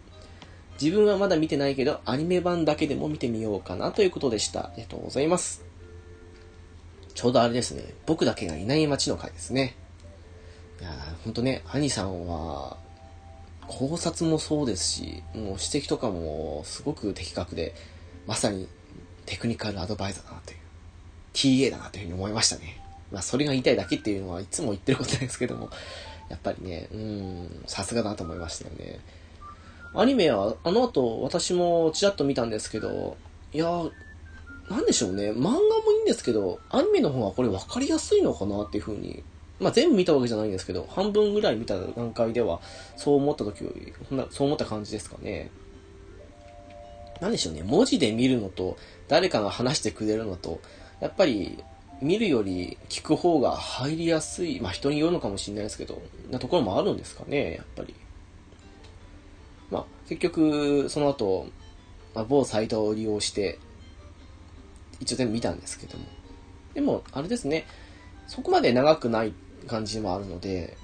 [0.81, 4.67] 自分はまだ見てないけど、アニメ版だけでも見てみようかなということでした。
[4.67, 5.65] ありがとうございます。
[7.13, 7.93] ちょうどあれですね。
[8.05, 9.75] 僕だけがいない街の回ですね。
[10.79, 10.91] いや
[11.25, 12.77] ほんとね、兄さんは、
[13.67, 17.75] 考察もそうですし、もう指摘とかもすごく的確で、
[18.27, 18.69] まさに
[19.25, 20.57] テクニカルアドバイザーだなという、
[21.33, 22.80] TA だなというふうに思いましたね。
[23.11, 25.69] まあそれが言いたいだけっていうのはいつも言ってることですけども、
[26.29, 28.99] やっぱりね、うん、さすがだと思いましたよね。
[29.93, 33.17] アニメは、あの後、私もちらっと見たんですけど、
[33.53, 33.91] いやー
[34.69, 35.31] なんでしょうね。
[35.31, 39.23] 漫画もいいんですけど、アニメの方がこれ分かりやすいのかなっていう風に。
[39.59, 42.61] まあ、全部見たわけじゃないんですけど、半分ぐらい見た段階では、
[42.95, 43.93] そう思った時より、
[44.31, 45.51] そう思った感じですかね。
[47.19, 47.61] なんでしょうね。
[47.61, 50.61] 文字で見るのと、誰かが話してくれるのと、
[50.99, 51.63] やっぱり、
[52.01, 57.93] 見るより聞く方が入りやすい、まあ人によるのかもしれないですけど、なところもあるんですかね、やっぱり。
[59.69, 61.47] まあ、結局、その後、
[62.13, 63.59] まあ、某サイトを利用して、
[64.99, 66.05] 一応全部見たんですけども。
[66.73, 67.65] でも、あれですね、
[68.27, 69.33] そこまで長くない
[69.67, 70.75] 感じもあるので、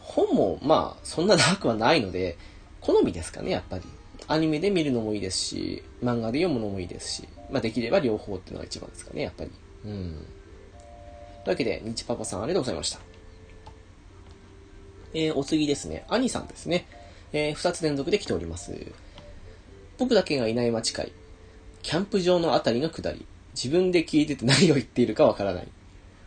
[0.00, 2.36] 本も、まあ、そんな長くはないので、
[2.80, 3.84] 好みですかね、やっぱり。
[4.26, 9.50] アニメで見るのもいいですし、漫画で読むのもいいですし、まあ、できれば両方っていうのが一番ですかね、やっぱり。
[9.86, 10.26] うん。
[11.48, 12.98] というわけで、日パパさんありがとうございました。
[15.14, 16.86] えー、お次ですね、兄さんですね。
[17.32, 18.92] えー、2つ連続で来ております。
[19.96, 21.10] 僕だけがいない街会。
[21.80, 23.24] キャンプ場のあたりの下り。
[23.54, 25.68] 自分で聞いてて何を言っているかわからない。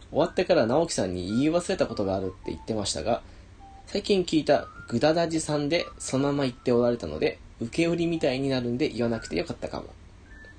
[0.09, 3.21] 終わってから直樹さんに言い忘れたことがあるって言ってましたが、
[3.85, 9.93] 最近聞いたグダダジさんでそのまま言っておられたので、受け売りみたいになるんで言わなくてよかったかも。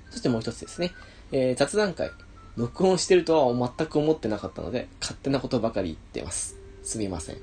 [0.09, 0.93] そしてもう一つですね。
[1.33, 2.11] えー、雑談会。
[2.55, 6.55] 録音してるとは全く思ってなかったので、勝手なことばかり言ってます。
[6.83, 7.37] すみません。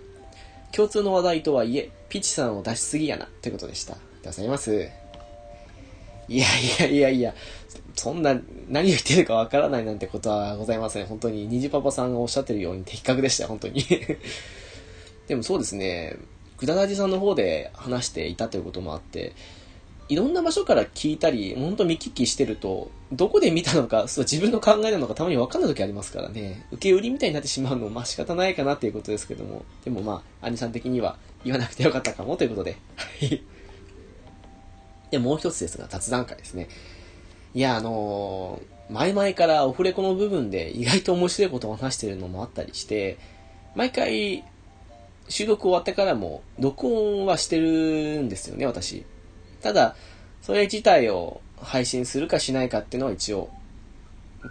[0.72, 3.94] 共通の話題とはいえ、ピチさんを出しすぎやな、ということでした。
[3.94, 4.88] ありがとうございます。
[6.28, 7.34] いやいやいやいや、
[7.96, 11.06] そんな、何を言ってるかわからないなんてことはございません。
[11.06, 13.84] 本当に、虹パパさんがおっしゃってるように的確でした、本当に。
[15.26, 16.16] でもそうですね、
[16.56, 19.32] グダダジさんの方で話していたということもあって、
[20.10, 33.40] いろんな場所から聞いたり、ほんと見聞きしてると、どこで見たのか、そう自分の考えなのかたまに分かんない時ありますからね、受け売りみたいになってしまうのもまあ仕方ないかなっていうことですけども、でもまあ、兄さん的には言わなくてよかったかもということで、はい。
[35.12, 36.68] で、もう一つですが、雑談会ですね。
[37.54, 43.16] いや、あのー、前々からオフレコの部分で意外と面白いことを話してるのもあったりして、
[43.76, 44.42] 毎回、
[45.28, 49.04] 収録終わってからも、録音はしてるんですよね、私。
[49.62, 49.96] ただ、
[50.42, 53.50] それ自体を配信するかしないかっていうのは一応、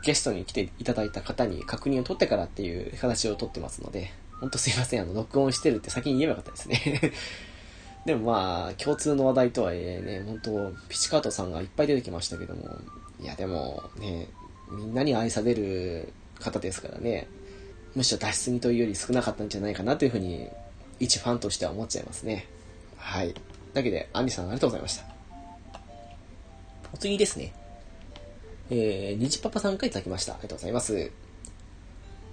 [0.03, 7.13] ゲストに来ていただいた方に確認を取ってからっていう形をとってますので、ほんとすいません、あの、録音してるって先に言えばよかったですね
[8.05, 12.77] でもまあ、共通の話題とはいえね、本当ピチカートさんがいっぱい出てきましたけども、
[13.19, 14.27] いやでもね、
[14.71, 17.27] みんなに愛される方ですからね、
[17.95, 20.47] むしろ脱出にというより少なかったんじゃないかなというふうに、
[20.99, 22.47] 一ファンとしては思っちゃいますね。
[22.97, 23.33] はい。
[23.73, 25.05] だけで、アンリさんありがとうございました。
[26.93, 27.53] お次ですね。
[28.71, 30.33] えー、にじパパさんからいただきました。
[30.33, 31.11] ありがとうございます。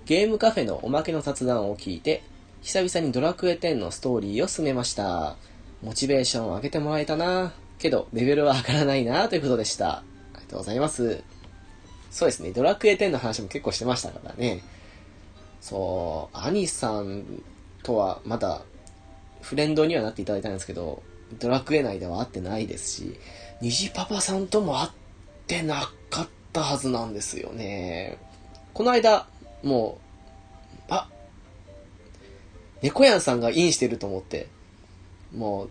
[0.06, 2.22] ゲームカフェのおまけの雑談を聞いて、
[2.62, 5.36] 久々にドラクエ10のストーリーを進めました。
[5.82, 9.98] モチベーションを上げてもらえたなけど、レベルは上がらないなということでした。
[9.98, 10.02] あ
[10.36, 11.22] りがとうございます。
[12.10, 14.62] そうですね、ドラクエ10の話も結構してましたからね。
[15.60, 17.42] そう、兄さん
[17.82, 18.62] とはまだ
[19.42, 21.02] フレンドにはなっていただいたんですけど、
[21.38, 23.18] ドラクエ内では会ってないですし、
[23.60, 24.90] 虹パパさんとも会っ
[25.46, 28.18] てなかったはずなんですよね。
[28.72, 29.26] この間、
[29.62, 29.98] も
[30.78, 31.08] う、あ、
[32.82, 34.48] 猫やんさんがインしてると思って、
[35.34, 35.70] もう、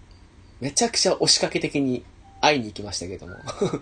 [0.60, 2.04] めちゃくちゃ押しかけ的に
[2.41, 3.36] 会いに行きましたけども。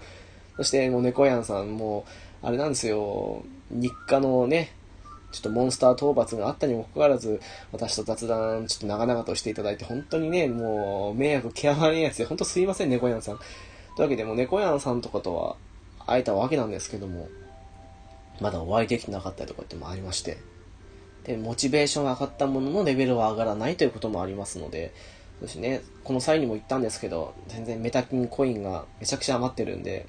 [0.57, 2.05] そして、もう猫やんさんも、
[2.41, 4.73] あれなんですよ、日課のね、
[5.33, 7.41] ちょっとモンスター討伐があったにもかかわらず、
[7.71, 13.37] 私と雑談ちょっと長々としていただいて、本当にね、もう、迷惑極まりないやつで、本当すいません、猫やんさん。
[13.37, 13.45] とい
[13.97, 15.55] うわけで、もう猫やんさんとかとは
[16.05, 17.27] 会えたわけなんですけども、
[18.39, 20.37] まだお会いできてなかったりとかってもありまして。
[21.23, 24.93] で、モチベーション上がったもののレベルは上がらないということもありますので、
[25.39, 30.05] そうですね、この際にも言ったんですけど、全然メタキンコインがめちゃくちゃ余ってるんで、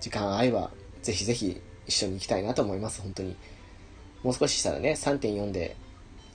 [0.00, 0.70] 時間合えば、
[1.02, 3.36] ぜひぜひ一緒に行きたいなと思います、本当に。
[4.22, 5.76] もう少ししたらね、3.4で、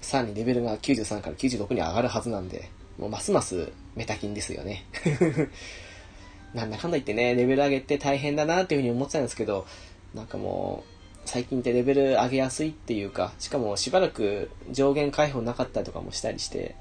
[0.02, 4.86] さらにレベルが93から96に上がるはずなんで、もうますますメタキンですよね。
[6.54, 9.65] なんだかんだ言ってね、レベル上げて大変だなっていうふうに思ってたんですけど、
[10.13, 10.93] なんかもう、
[11.26, 16.76] 最近ってレベル上げやすいっていうか、しかもしばらく上限解放なかったりとかもしたりして、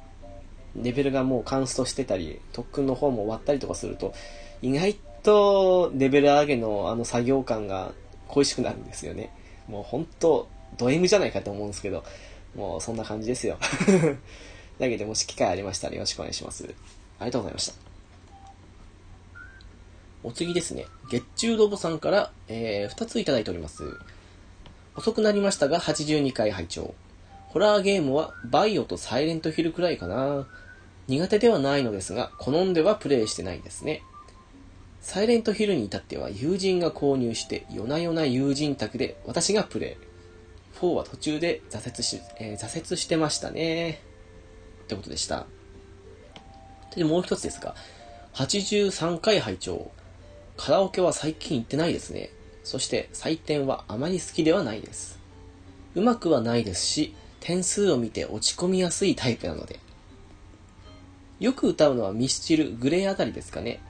[0.77, 4.12] レベルがもうカンストしてたり、特訓の方も終わったりとかすると、
[4.61, 7.93] 意外とレベル上げのあの作業感が
[8.29, 9.31] 恋しくなるんですよね。
[9.69, 12.05] もうほんと、ド M じゃないかと思うんですけど、
[12.55, 13.59] もうそんな感じですよ。
[14.79, 16.65] だけど、もし機会ありましたらよろしくお願いします。
[17.19, 17.75] ありがとうございました。
[20.25, 20.87] お次ですね。
[21.11, 23.83] 月中ロボさんから、えー、2ついただいております。
[24.95, 26.95] 遅くなりましたが、82回拝聴
[27.49, 30.47] ホラーゲームはバイオとサイレントヒルくらいかな。
[31.09, 34.03] 苦手ではないのですが、好んではプレイしてないですね。
[35.01, 40.12] サイレントヒルに至っては友人が購入して、夜な夜な友人宅で私がプレイ。
[40.83, 44.03] 4は途中で挫折し、えー、挫折してましたね。
[44.85, 45.47] ってことでした。
[46.97, 47.77] で、もう一つですが、
[48.35, 49.91] 83回拝聴
[50.57, 52.31] カラオケは最近行ってないですね。
[52.65, 55.19] そして採点はあまり好きではないです。
[55.95, 59.81] うまくはないですし、点数を見て落ち込みやすいタイプなので。
[61.41, 63.81] よく歌うのはミスチル、グレーあたりですかね。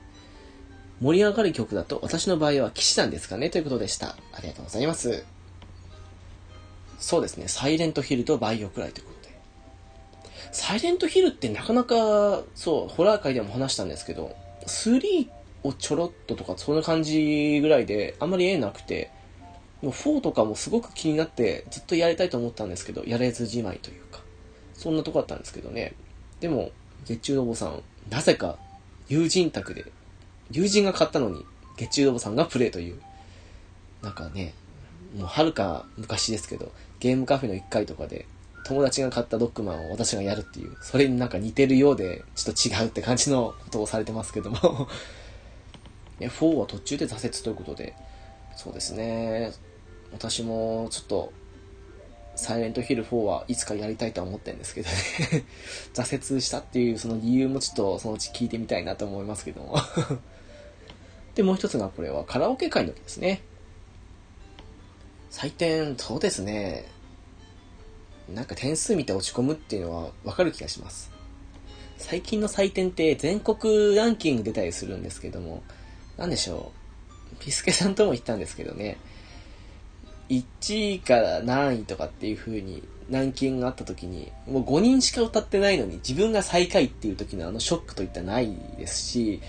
[1.01, 4.15] 盛り上がる曲だと私の場合は騎士団ですかねということでした。
[4.31, 5.32] ありがとうございます。
[7.03, 9.35] そうですね、サイレントヒルとバイオくらいということで。
[10.53, 14.33] サイレントヒルってなかなか、そう、ホラー界でも話したんですけど、
[14.67, 15.27] 3
[15.63, 19.11] をちょろっととか、そんな感じぐらいで、あんまり絵なくて、
[19.81, 24.21] もう4とかもすごく気になってずっとやりたいと思ったんですけど、やれずじまいというか、
[24.73, 25.93] そんなとこだったんですけどね。
[26.39, 26.71] でも、
[27.03, 28.57] 月中のお坊さん、なぜか
[29.09, 29.83] 友人宅で
[30.51, 31.45] 友人が買ったのに、
[31.75, 33.01] 月中ロボさんがプレイという。
[34.01, 34.53] なんかね、
[35.15, 36.71] もうはるか昔ですけど、
[37.03, 38.25] ゲームカフェの1回とかで、
[38.63, 44.57] 友達が買ったドッグマンを私がやるっていう、それになんか似てるようで、ちょっと違うって感じのことをされてますけども。
[46.21, 47.93] 4は途中で挫折ということで、
[48.55, 49.51] そうですね、
[50.13, 51.33] 私もちょっと、
[52.37, 54.95] サイレントヒル4はいつかやりたいとは思ってるんですけどね。
[55.93, 59.75] 挫折したっていうその理由もちょっとそのうち聞いてみたいなと思いますけども。
[61.35, 63.41] で、もう一つがこれはカラオケ会の時ですね。
[65.33, 66.85] 採点、そうですね。
[68.29, 71.11] なんか点数見て落ち込むっていうのはわかる気がします。
[71.97, 75.63] 最近の採点って全国ランキング出たりするんですけども、
[76.17, 76.71] なんでしょ
[77.33, 77.43] う。
[77.43, 78.97] ピスケさんとも言ったんですけどね、
[80.29, 89.41] 1位から何位とかっていう風にランキングがあった時に、もう5人しか歌ってないのに自分が最下位っていう時のあのショックといったないですし、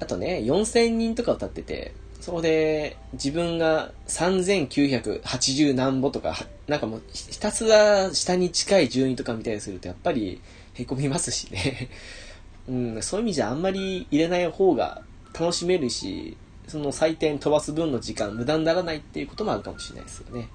[0.00, 6.36] あとね、4000人とか歌ってて、そこで自分が3980何歩とか、
[6.66, 10.40] なんかもうひたすら下に近い順位とか見たりするとやっぱり
[10.74, 11.88] 凹みますしね。
[12.68, 15.02] うん、そういう意味じゃあんまり入れない方が
[15.38, 16.36] 楽しめるし、
[16.66, 20.48] その採点飛ばす分の時間無駄にならないっていうこともあるかもしれないですよね。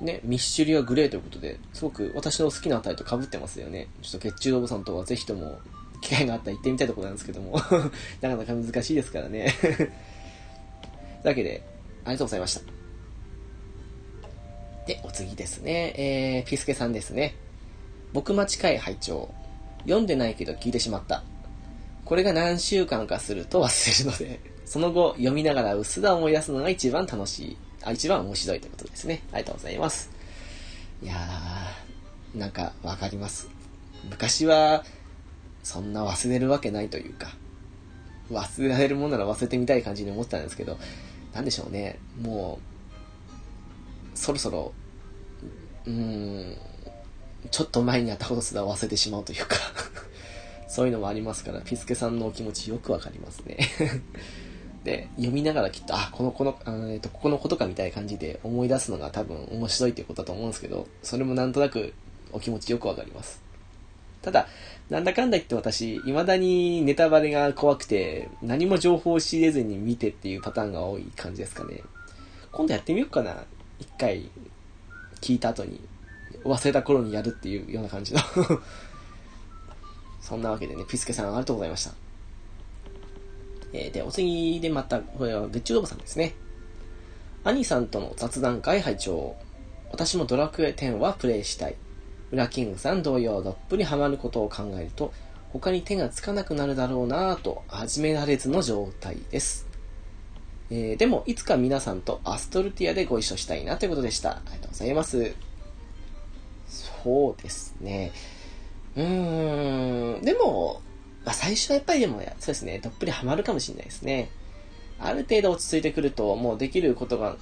[0.00, 3.88] ね、ミッシュリはグレーということで、すごく私の好きな値と被ってますよね。
[4.02, 5.58] ちょっと血中ロボさんとはぜひとも
[6.00, 7.52] 機会があったら行ってみたいところなんですけども
[8.20, 9.54] なかなか難しいですからね
[11.26, 11.62] というわけで、
[12.04, 12.60] ありがとうございました。
[14.86, 15.92] で、お次ですね。
[15.96, 17.34] えー、ピスケさんですね。
[18.12, 19.34] 僕待ち会拝聴
[19.80, 21.24] 読んでないけど聞いてしまった。
[22.04, 29.24] これが何週間かすると忘れるので、 その後読みながら薄ら思い出すのが一番楽しい、あ、一番面白いということですね。
[29.32, 30.08] ありがとうございます。
[31.02, 33.48] いやー、なんかわかります。
[34.08, 34.84] 昔は、
[35.64, 37.34] そんな忘れるわけないというか、
[38.30, 40.78] 忘れられるもんなら忘れてみたい感じに思ってたんですけど、
[41.36, 41.98] なんでしょうね。
[42.22, 42.58] も
[44.14, 44.72] う、そろそろ、
[45.84, 46.56] うーん、
[47.50, 49.56] ちょっと前にやったことすら忘れてしまうというか
[50.66, 53.58] そういうのもありますから、ピスケさんのお気持ちよくわかりますね
[54.82, 61.92] で、読みながらきっと、あ、この、この、あのえっと、ここのことかみたいな感じで思い出すのが多分面白いっていうことだと思うんですけど、それもなんとなく
[62.32, 63.42] お気持ちよくわかります。
[64.22, 64.48] ただ、
[64.90, 71.82] なんだかんだ言って私、未だにネタバレが怖くて、何も情報を仕入れずに見てっていうパターンが多い感じですかね。
[72.52, 73.44] 今度やってみようかな。
[73.80, 74.28] 一回、
[75.20, 75.80] 聞いた後に、
[76.44, 78.20] 忘れた頃にやるっていうような感じの
[80.22, 81.92] そんなわけでね、ピスケさんありがとうございました。
[83.72, 86.34] えー、で、お次でまた、これは、別中ロボさんですね。
[87.42, 89.36] 兄さんとの雑談会拝聴
[89.90, 91.76] 私もドラクエ10はプレイしたい。
[92.32, 95.12] ウラキングさん同様どっぷりハマることを考えると、
[95.52, 99.66] 他に手がつかなくなるだろうなぁと始められずの状態です。
[100.70, 104.30] えー、でも、いつか皆さんとアストルティアでご一緒したいなということでした。
[104.30, 105.34] ありがとうございます。
[106.68, 108.10] そうですね。
[108.96, 110.80] うーん、でも、
[111.24, 114.30] まあ、最初はやっぱりでも、そうですね、どっぷりハマるかもしれないですね。
[114.98, 117.36] ある程度落ち着いてくると、もうできることが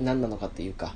[0.00, 0.94] 何なのかっていうか、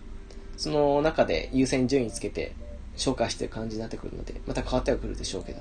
[0.58, 2.54] その中で優先順位つけて
[2.96, 5.60] 紹介してる感じになってくるので、また変わってはくるでしょうけど。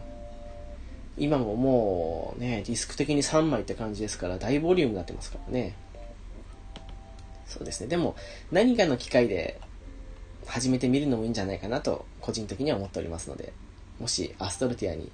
[1.18, 5.76] 今ももうね、ディスク的に3枚って感じですから、大ボリュームになってますからね。
[7.46, 7.88] そうですね。
[7.88, 8.16] でも、
[8.52, 9.60] 何かの機会で
[10.46, 13.54] 始めてみるのもいいんじゃないかなと、個人的には思っておりますので、
[14.00, 15.12] もしアストルティアに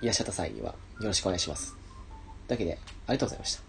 [0.00, 1.76] いらっしゃった際にはよろしくお願いします。
[2.48, 3.62] だけで、ありがとうございました。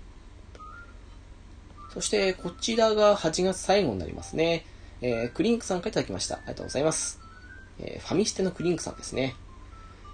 [1.94, 4.66] そして、こちらが8月最後になりますね。
[5.02, 6.36] えー、クリンクさんからいただきました。
[6.36, 7.23] ありがとうございます。
[7.80, 9.36] えー、ファミステのクリンクさんですね。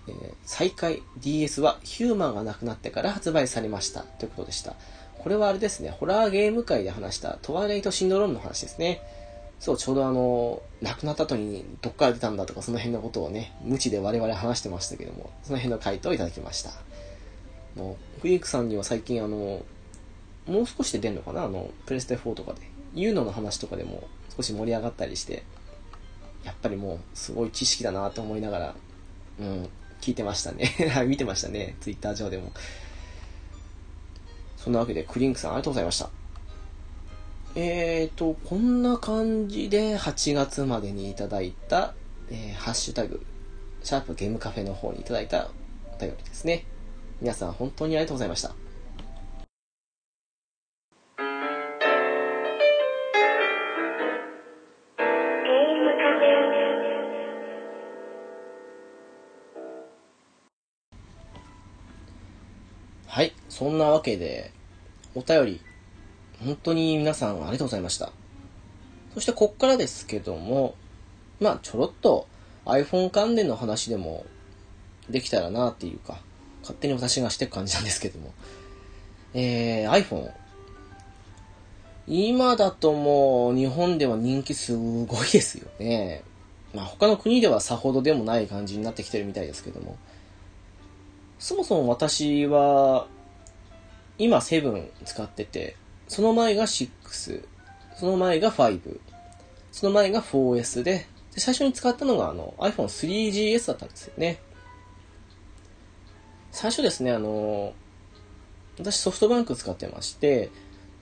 [0.08, 4.02] えー、再開 DS はヒューマンが亡くなってから発売されました。
[4.02, 4.76] ということでした。
[5.20, 9.02] これはあれですね、ホラーゲーム界で話したトワイライトシンドロームの話ですね。
[9.60, 16.72] そう、ちょうどあの、亡くなった後にどっから出たんだとかその辺のことをね、無知で我々話してましたけども、その辺の回答をいただきました。
[17.76, 19.62] もう、クリークさんには最近あの、
[20.48, 21.44] もう少しで出るのかな？
[21.44, 22.62] あの、プレステ4とかで。
[22.96, 25.44] ユーノの話とかでも少し盛り上がったりして、
[26.44, 28.76] やっぱりもう、すごい知識だなと思いながら、
[29.40, 29.70] うん、
[30.02, 30.74] 聞いてましたね。
[31.08, 31.76] 見てましたね。
[31.82, 32.52] ツイッター上でも。
[34.58, 36.10] そんなわけで、クリンクさんありがとうございました。
[37.56, 41.94] えーと、こんな感じで8月までにいただいた、
[42.30, 43.26] えー、ハッシュタグ、
[43.84, 45.50] シャープゲームカフェの方にいただいた
[45.98, 46.66] お便りですね。
[47.22, 48.54] 皆さん本当にありがとうございました。
[63.60, 64.54] そんなわけで、
[65.16, 65.62] お便り、
[66.46, 68.14] 本当に皆さんありがとうございました。
[69.14, 70.76] そしてこっからですけども、
[71.42, 72.26] まあちょろっと
[72.64, 74.26] iPhone 関連の話でも
[75.10, 76.22] できたらなっていうか、
[76.62, 78.34] 勝手に私がしてる感じなんですけども。
[79.34, 80.32] えー、iPhone。
[82.08, 86.24] 今だともう日本では人気すごいですよね。
[86.74, 89.98] まあ他の国ではさほどでもない感じになってきてるみたいですけども。
[91.40, 93.08] そもそも私は、
[94.20, 95.78] 今7使ってて、
[96.10, 97.46] その前が6、
[97.96, 99.00] その前が5、
[99.72, 104.40] その前が 4S で、で最初に使ったのがあの iPhone3GS だったんですよね。
[106.52, 107.74] 最初ですね、あの、
[108.78, 110.52] 私ソフトバンク使ってまして、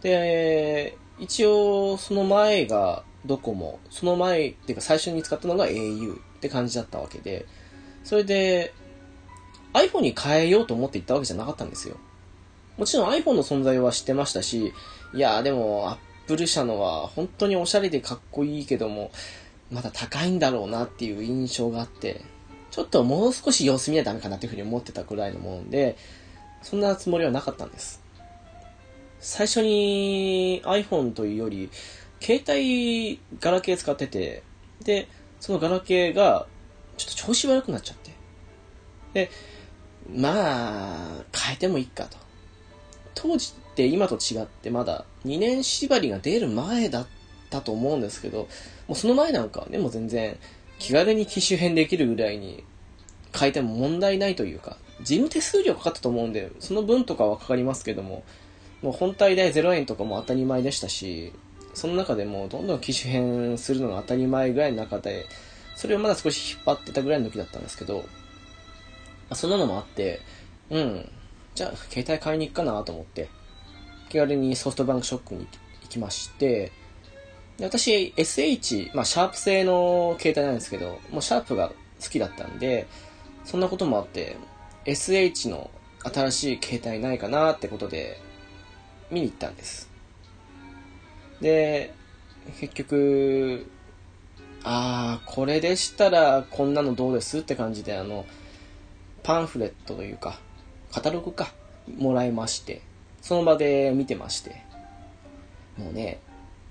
[0.01, 7.47] で、一応その前がドコモ、その前っていうか最初に使ったのが au って感じだったわけで、
[8.03, 8.73] それで
[9.73, 11.97] iPhone に変えようと思って行ったわけじゃなかったんですよ。
[12.77, 14.73] もちろん iPhone の存在は知ってましたし、
[15.13, 19.11] いやでも Apple 社のは本当におしゃれでかっこいいけども、
[19.71, 22.21] まだ高いんだろうなっていう印象があって、
[22.71, 25.97] ちょっともう少し様子見はダメかなっていうふうに思ってたくらいのもんで、
[26.61, 28.03] そんなつもりはなかったんです。
[29.19, 31.69] 最初に iPhone というより、
[32.21, 34.43] 携帯ガラケー使ってて、
[34.83, 35.07] で、
[35.39, 36.47] そのガラケーが
[36.97, 38.11] ちょっと調子悪くなっちゃって。
[39.13, 39.31] で、
[40.13, 40.29] ま
[41.19, 42.26] あ、変えてもいいかと。
[43.19, 47.07] 当時って今と違ってまだ2年縛りが出る前だっ
[47.49, 48.47] たと思うんですけど、
[48.87, 50.37] もうその前なんかはね、もう全然
[50.77, 52.63] 気軽に機種変できるぐらいに
[53.37, 58.23] 変えても問題ないというか、事務手数料かかったと思うんで、その分とかはかかりますけども、
[58.83, 61.33] もう本体代0円とかも当たり前でしたし、
[61.73, 65.25] その中でもどんどん機種変するのが当たり前ぐらいの中で、
[65.75, 68.05] それをまだ少し引っ張ってたぐらいの時だったんですけど、
[69.33, 70.21] そんなのもあって、
[70.69, 71.09] うん、
[71.57, 73.29] じゃあ携帯買いに行くかなと思って、
[74.09, 75.47] 気軽にソフトバンクショックに
[75.81, 76.71] 行きまして、
[77.57, 82.85] で私 SH、まあシャープ製の携帯なんですけど、もうシャープが好きだったんで、
[83.43, 84.37] そんなこともあって、
[84.85, 85.71] SH の
[86.03, 88.21] 新しい携帯ないかなってことで、
[89.09, 89.89] 見に行ったんです。
[91.41, 91.91] で、
[92.59, 93.67] 結局、
[94.63, 98.27] ああ、これでしたらこんなのどうですって感じで、あの、
[99.23, 100.39] パンフレットというか、
[100.91, 101.53] カタログか、
[101.97, 102.81] もらいまして、
[103.21, 104.61] その場で見てまして、
[105.77, 106.19] もうね、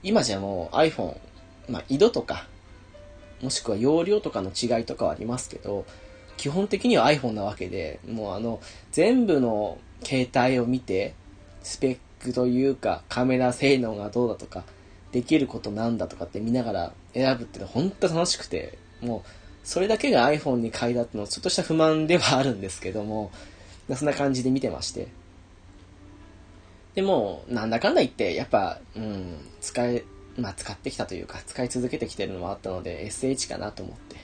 [0.02, 1.16] 今じゃもう iPhone、
[1.68, 2.46] まあ、緯度とか、
[3.42, 5.84] もしくは容量とかの違いとかはありますけど、
[6.36, 8.60] 基本的には iPhone なわけで、もうあの、
[8.92, 11.14] 全部の携帯を見て、
[11.62, 14.64] スペックというか、カメラ性能がどうだとか、
[15.12, 19.30] できることなんだとかって見ながら選ぶってのは本当楽しくて、もう、
[19.64, 23.30] それだけが iPhone に買いだってのちょっとした不満ではあるんですけども、
[23.94, 25.08] そんな感じで見てまして。
[26.94, 30.02] でも、なんだかんだ言って、やっぱ、うん、使え、
[30.38, 34.16] まあ使ってきたというか、使い続けてきてるのもあったので、SH かなと思って。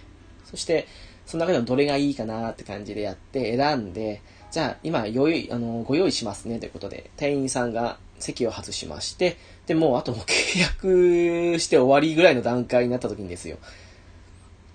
[0.45, 0.87] そして、
[1.27, 9.37] その中でもどれがいいかなって感じでやって選んで、じゃあ今用意、あの、ご用意しますねということで、店員さんが席を外しまして、
[9.67, 13.59] で、もうあともう契約して終わりぐらいの段階になった時にですよ。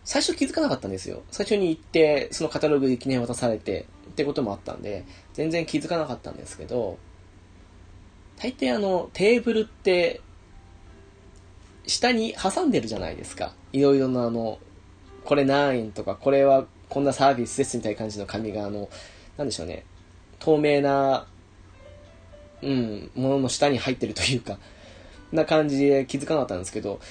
[0.08, 1.22] 最初気づかなかったんですよ。
[1.32, 5.04] 最初に行って、そのカタログで記念渡されて、ってこともあったんで、
[5.34, 6.98] 全然気づかなかったんですけど、
[8.38, 10.22] 大抵あの、テーブルって、
[11.88, 13.54] 下に挟んでるじゃないですか。
[13.74, 14.60] いろいろなあの、
[15.26, 18.88] これ何円とか、これはこんなサービスですみたいな感じの紙が、あの、
[19.36, 19.84] なんでしょうね、
[20.40, 21.28] 透明な、
[22.62, 24.58] うん、ものの下に入ってるというか、
[25.34, 27.02] な感じで気づかなかったんですけど、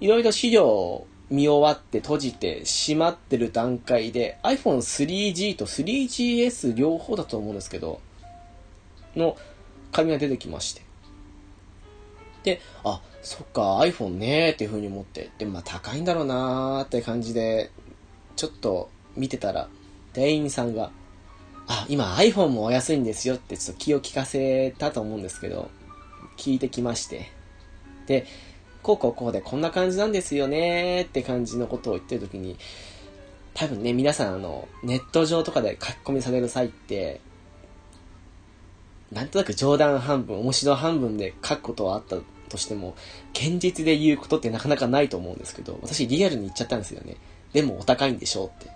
[0.00, 8.00] いろいろ資料見終わって閉じて閉まってる段階で iPhone3G と 3GS 両方だと思うんですけど、
[9.16, 9.36] の
[9.90, 10.82] 紙が出てきまして。
[12.42, 17.70] で、あ、そっか、iPhone ねーっていう風に思って、で、まあ高いんだろうなーって感じで、
[18.36, 19.68] ちょっと見てたら、
[20.12, 20.90] 店員さんが、
[21.66, 25.70] あ、今 iPhone もお安いんですよってちょっと気を利かせたと思うんですけど、
[26.36, 27.30] 聞いてきまして。
[28.06, 28.26] で、
[28.82, 32.58] こうこうこうでこんな感じなんですよねって感じのことを言ってる時に、
[33.54, 37.20] 多分ね、皆さんあの、ネット上とかで書き込みされる際って、
[39.12, 42.16] なんとなく冗談半分、面白半分で書くことはあった
[42.48, 42.96] としても、
[43.32, 47.16] 現実で言うことってなかなかないと思うんですけど、私リアルに言っちゃったんですよね。
[47.52, 48.70] でもお高いんでしょうって。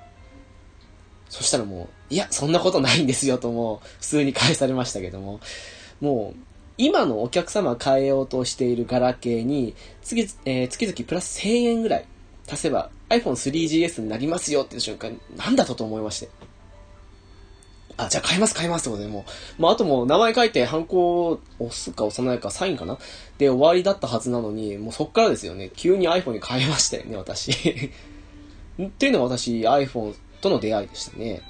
[1.30, 5.40] そしたらもう、いや、そんなことないんですよとも、普通に返されましたけども、
[6.00, 6.45] もう、
[6.78, 12.04] 今のお客様が変えようとしているガラケーに、月,、えー、月々プラス1000円ぐらい
[12.48, 16.28] 足せば iPhone3GS になりますよっていう瞬間、なんだとと思いまして。
[17.96, 19.24] あ、じゃあ買います買いますってことでも
[19.58, 22.98] う、まあ、あともう名前書いて、ハンコを押すか押さないか、サインかな？
[23.38, 27.52] で終わりだったはずなのに、もうそっからですよね、急に iPhone に変えましたよね、私。
[28.82, 31.40] っていうのは私、iPhone との出会いでしたね。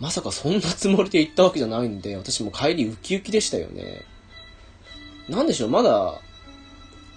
[0.00, 4.02] まさかそんなつもりで行ったわけじゃないんで、私も帰りウキウキでしたよね。
[5.28, 6.20] なんでしょう、まだ、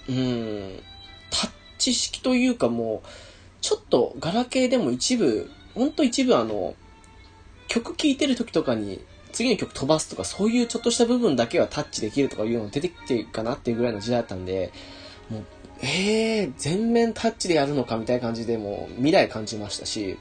[0.08, 0.80] うん、
[1.30, 3.08] タッチ式というかもう、
[3.62, 6.76] ちょっとガラケーでも一部、ほんと一部あの、
[7.68, 14.72] 曲聴いてる時とかに、次の曲飛ばすとか、そういうちょっとした部分だけはタッチできるとかいうの出てきてるかなっていうぐらいの時代だったんで、
[15.30, 15.46] もう、
[15.82, 20.18] えー、全面タッチでやるのかみたいな感じでもう未来感じましたし、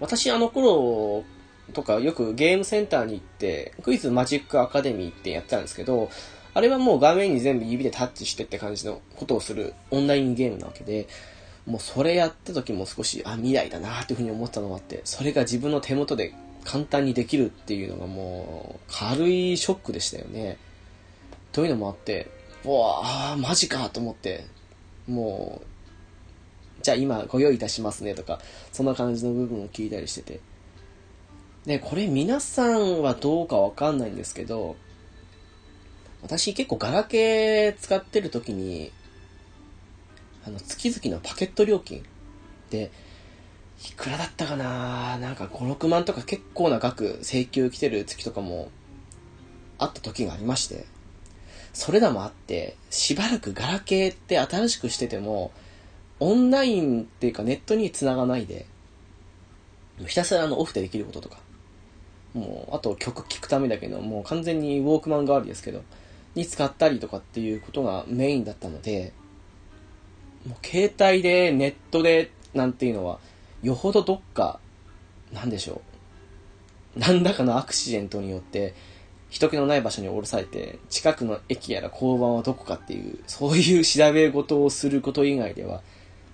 [0.00, 1.24] 私あの頃
[1.72, 6.10] とかよくゲームセンターに行って、クイズマジックアカデミーってやってたんですけど、
[6.52, 11.06] あれはもう画面に全部指でタッチしてって感じのことをするオンラインゲームなわけで、
[11.66, 16.34] もうそれやった時も少し、あ、未来だなっていうふうに思ったのもあって、それが自分の手元で
[16.64, 20.58] 簡単にできるっていうのがもう、軽いショックでしたよね。
[21.52, 22.28] というのもあって、
[22.64, 24.44] うわあ、マジかと思って、
[25.06, 25.66] もう、
[26.82, 28.40] じゃあ今ご用意いたしますねとか、
[28.72, 30.40] そんな感じの部分を聞いたりしてて。
[31.66, 34.76] で、これ皆さんはどうかわかんないんですけど、
[36.22, 38.92] 私結構ガラケー使ってる時に、
[40.46, 42.02] あの、月々のパケット料金
[42.70, 42.90] で、
[43.88, 45.16] いくらだったかな？
[45.18, 48.70] なんか5、6万とか結構な額請求来てる月とかも
[49.78, 50.84] あった時がありまして、
[51.72, 55.52] それらもあって、しばらくガラケーって新しくしてても、
[56.20, 58.66] オンラインっていうかネットに繋がないで、
[60.06, 61.38] ひたすらあのオフでできることとか、
[62.34, 65.82] もう、あと曲聴くためだけど、もう完全にウォークマン代わりですけど、
[66.34, 69.12] に使ったりとかっていうことがメインだったので、
[70.46, 73.18] もう携帯でネットでなんていうのは、
[73.62, 74.60] よほどどっか、
[75.32, 75.82] なんでしょ
[76.96, 76.98] う。
[76.98, 78.74] 何らかのアクシデントによって、
[79.28, 85.82] 人気のない場所に降ろされて、近くの駅やら交番はどこかっていう、そういう調べ事をすること以外では、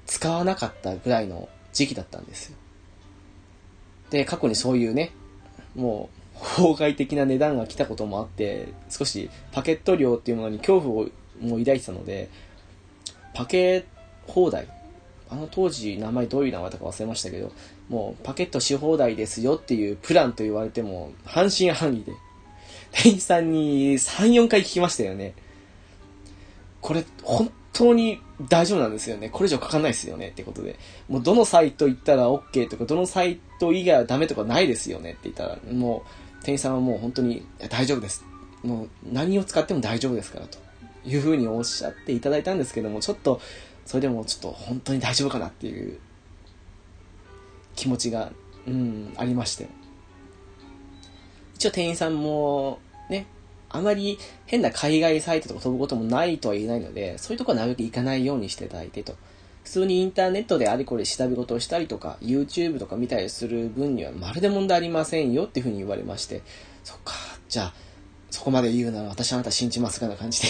[0.07, 2.57] 使わなかったぐらいの時期だったんですよ。
[4.11, 5.13] で、過去にそういうね、
[5.75, 11.09] もう、法外的な値段が来たこともあって、少しパケット量っていうものに恐怖を
[11.41, 12.29] もう抱いてたので、
[13.35, 13.85] パケ
[14.27, 14.69] 放題。
[15.29, 17.53] あの当時名前どういう名前だか忘れましたけど、
[17.89, 22.13] もうパケットし放題ですよっていうプランと言われても、半信半疑で。
[22.93, 25.35] 店員さんに3、4回聞きましたよね。
[26.81, 29.29] これ、本当に大丈夫なんですよね。
[29.29, 30.29] これ以上かかんないですよね。
[30.29, 30.79] ってことで。
[31.09, 36.05] もうどのサイト行ったら OK とか、どのサイト以外はダメとかないですよねって言ったら、も
[36.41, 38.25] う、店員さんはもう本当に大丈夫です。
[38.63, 40.59] もう何を使っても大丈夫ですからと
[41.05, 43.41] いうふうにおっしゃっていただいたんですけども、ちょっと、
[43.85, 45.99] それでもちょっと本当に大丈夫かなっていう
[47.75, 48.33] 気持ちが、
[48.67, 49.69] うん、ありまして。
[51.55, 52.81] 一応店員さんも、
[53.77, 59.15] あまり変な海外サイトとか飛ぶこともないとは言えないので、そういうとこはなるべく行かないようにしていただいてと。
[59.65, 66.43] 普通にインターネットであれこれ調べ事をしたりとか、YouTube とか見たりする分にはまるで問題ありませんよっていうふうに言われまして、
[66.85, 67.15] そっか、
[67.49, 67.75] じゃあ、
[68.31, 70.49] そこまで言うなら私あなた信じますかな感じで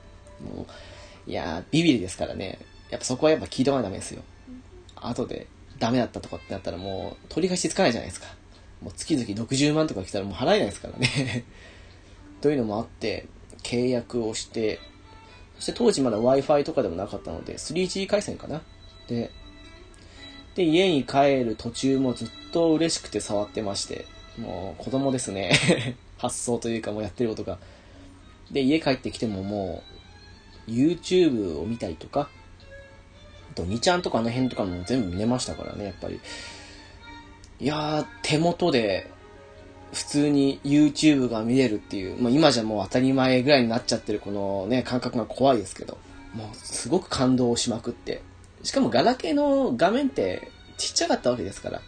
[0.56, 0.66] も
[1.26, 2.58] う、いや、ビビりですからね。
[2.90, 4.22] やっぱそこはやっぱ聞いとかないダメですよ。
[4.96, 5.46] 後で
[5.78, 8.28] ダメだったとかってなったらもう取り返しつかないじゃないですか。
[8.80, 11.44] もう月々60万とか来たらもう払えないですからね
[12.44, 13.26] というのもあって、
[13.62, 14.78] 契約をして、
[15.56, 18.60] そして当時まだ Wi-Fi とかでもなかったので、3G 回線かな。
[19.08, 19.30] で、
[20.54, 24.04] で、家に帰る途中もずっと嬉しくて触ってまして、
[24.36, 25.52] もう子供ですね。
[26.18, 27.58] 発想というかもうやってることが。
[28.50, 29.82] で、家帰ってきてもも
[30.68, 32.28] う、YouTube を見たりとか、
[33.52, 36.20] あと2ちゃんとかあの辺とかも全部見れましたからね、やっぱり。
[37.58, 39.13] いやー、手元で
[39.92, 45.98] 普通に YouTube が見れるっていう、まあ、今じゃもう当たり前ぐらいになっちゃってるこのね、感覚が怖いですけど、
[46.34, 48.22] もうすごく感動しまくって。
[48.62, 51.80] しかもガラケーの画面ってちっちゃかったわけですから。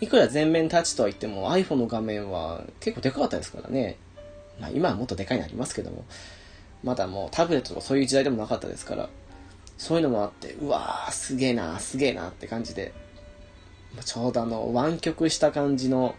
[0.00, 3.96] いくら全面タッチとは言っても iPhone の画面は結構でかかったですからね。
[4.58, 6.04] まあ今はもっとでかいのありますけども。
[6.82, 9.08] まだもうタブレットとかそういう時代でもなかったですから。
[9.76, 12.92] そういうのもあって、うわー、すげえな、すげえなって感じで。
[14.04, 16.14] ちょうどあの、湾曲した感じの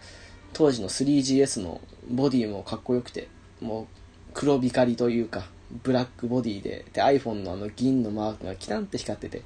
[0.53, 3.27] 当時の 3GS のボディもかっこよくて、
[3.61, 3.87] もう
[4.33, 5.45] 黒光りというか、
[5.83, 9.41] ブラックボディで、で iPhone のあの銀のマークがキランって光ってて、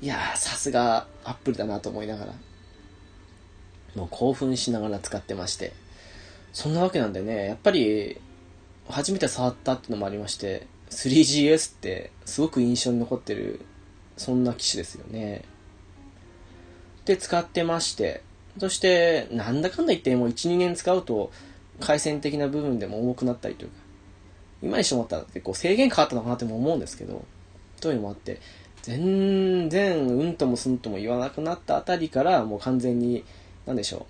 [0.00, 2.32] いやー、さすがアップルだなと思いながら、
[3.94, 5.72] もう興奮しながら使ってまして、
[6.52, 8.20] そんなわけなんでね、やっぱり、
[8.88, 13.60] 初めて触ったってのもありまして、3GS ってすごく印象に残ってる、
[14.16, 15.44] そんな機種ですよね。
[17.04, 18.22] で、使ってまして、
[18.58, 21.30] そして、なんだかんだ言ってもう1、2年使うと、
[21.80, 23.76] 回線的な部分でも重くなったりというか、
[24.62, 27.24] 今にして思ったら結構制限変わったのかなっても思うんですけど、
[27.80, 28.40] というのもあって、
[28.82, 33.24] 全然うんともすんとも言わなくなったあたりからもう完全に、
[33.66, 34.02] なんでしょう。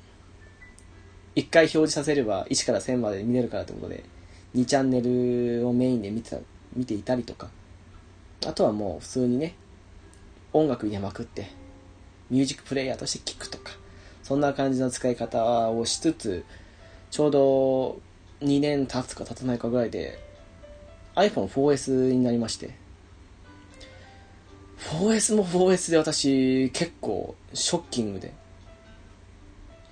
[1.35, 4.05] 一回表示させれば1から1000まで見れるからってことで、
[4.55, 6.39] 2チャンネルをメインで見てた、
[6.75, 7.51] 見ていたりとか、
[8.47, 9.55] あとはもう普通にね、
[10.53, 11.49] 音楽入れまくって、
[12.31, 13.78] ミュージックプレイヤーとして聴くとか、
[14.29, 16.45] そんな感じの使い方をしつつ、
[17.11, 18.01] ちょうど
[18.47, 20.19] 2年経つか経たないかぐらいで
[21.15, 22.75] iPhone4S になりまして、
[25.01, 28.35] 4S も 4S で私結構ショッキングで。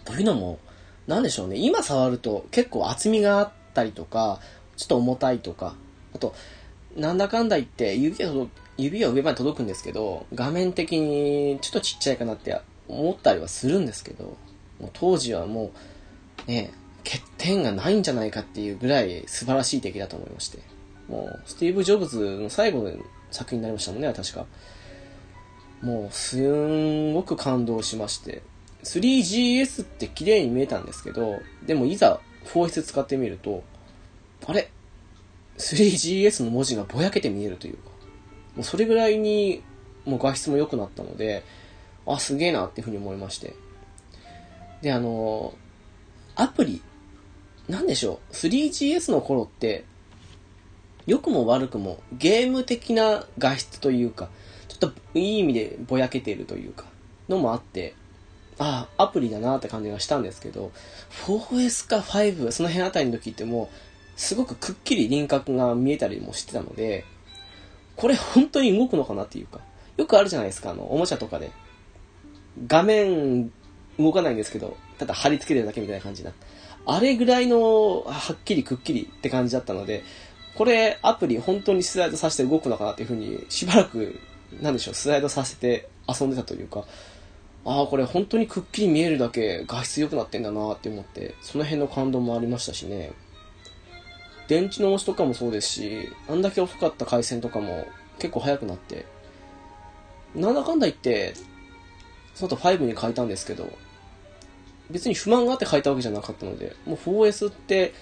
[0.04, 0.58] というのも、
[1.06, 1.56] なんでしょうね。
[1.56, 4.40] 今触ると結構厚みがあったりとか、
[4.76, 5.76] ちょっと重たいとか、
[6.14, 6.34] あと、
[6.94, 8.30] なんだかんだ言って指が
[8.76, 14.36] 指が上まで届くんですけど、画面的にちょっとちっちゃいかなって思ったりはするんですけど、
[14.80, 15.70] もう当時はも
[16.46, 16.72] う、ね、
[17.04, 20.58] 欠点がないんじゃないかっていうぐらい素晴らしい出来だと思いまして。
[21.08, 22.92] もう、スティーブ・ジョブズの最後の
[23.30, 24.46] 作品になりましたもんね、確か。
[25.82, 28.42] もう、すんごく感動しまして。
[28.82, 33.62] 3GS って綺麗に見えたんですけど、でもいざ 4S 使ってみると、
[34.46, 34.70] あれ
[35.58, 37.90] ?3GS の文字がぼやけて見えるというか、
[38.56, 39.62] もうそれぐらいに
[40.04, 41.42] もう画質も良くなったので、
[42.06, 43.54] あ、すげえなっていうふうに思いまして。
[44.82, 45.54] で、あの、
[46.34, 46.82] アプリ、
[47.68, 49.84] なんでしょう、3GS の頃って、
[51.06, 54.28] 良くも悪くもゲーム的な画質というか、
[54.68, 56.84] ちょっといい意味でぼやけているというか、
[57.28, 57.94] のもあって、
[58.58, 60.72] ああ、アプリだなって感じがしたんですけど、
[61.26, 67.04] 4S か5、その辺あたりの時ってもう、すごくくっきり輪郭が見えたりもしてたので、
[67.96, 69.60] これ本当に動くのかなっていうか、
[69.96, 71.50] よくあるじゃないですか、あの、おもちゃとかで。
[72.66, 73.50] 画面
[73.98, 76.32] 動かないんですけど、ただ貼り付けてるだけみたいな感じな。
[76.86, 80.04] あれぐらいの、はっきりくっきりって感じだったので、
[80.54, 84.18] これアプリ本当にスライドさせて動くのかなっていうふうに、しばらく、
[84.62, 86.84] なんでしょう、スライドさせて遊んでたというか、
[87.64, 93.12] ああ、これ本当にくっきり見えるだけ画質良くなってんだなって思って、その辺の感動もありましたしね。
[94.46, 97.86] 電池の押しとかもそうですし、あんだけ遅かった回線とかも
[98.20, 99.04] 結構速くなって、
[100.36, 101.34] なんだかんだ言って、
[102.36, 103.72] その後5に変えたんですけど、
[104.90, 107.94] 別に不満があって変えたわけじゃなかったので、もう 4S って、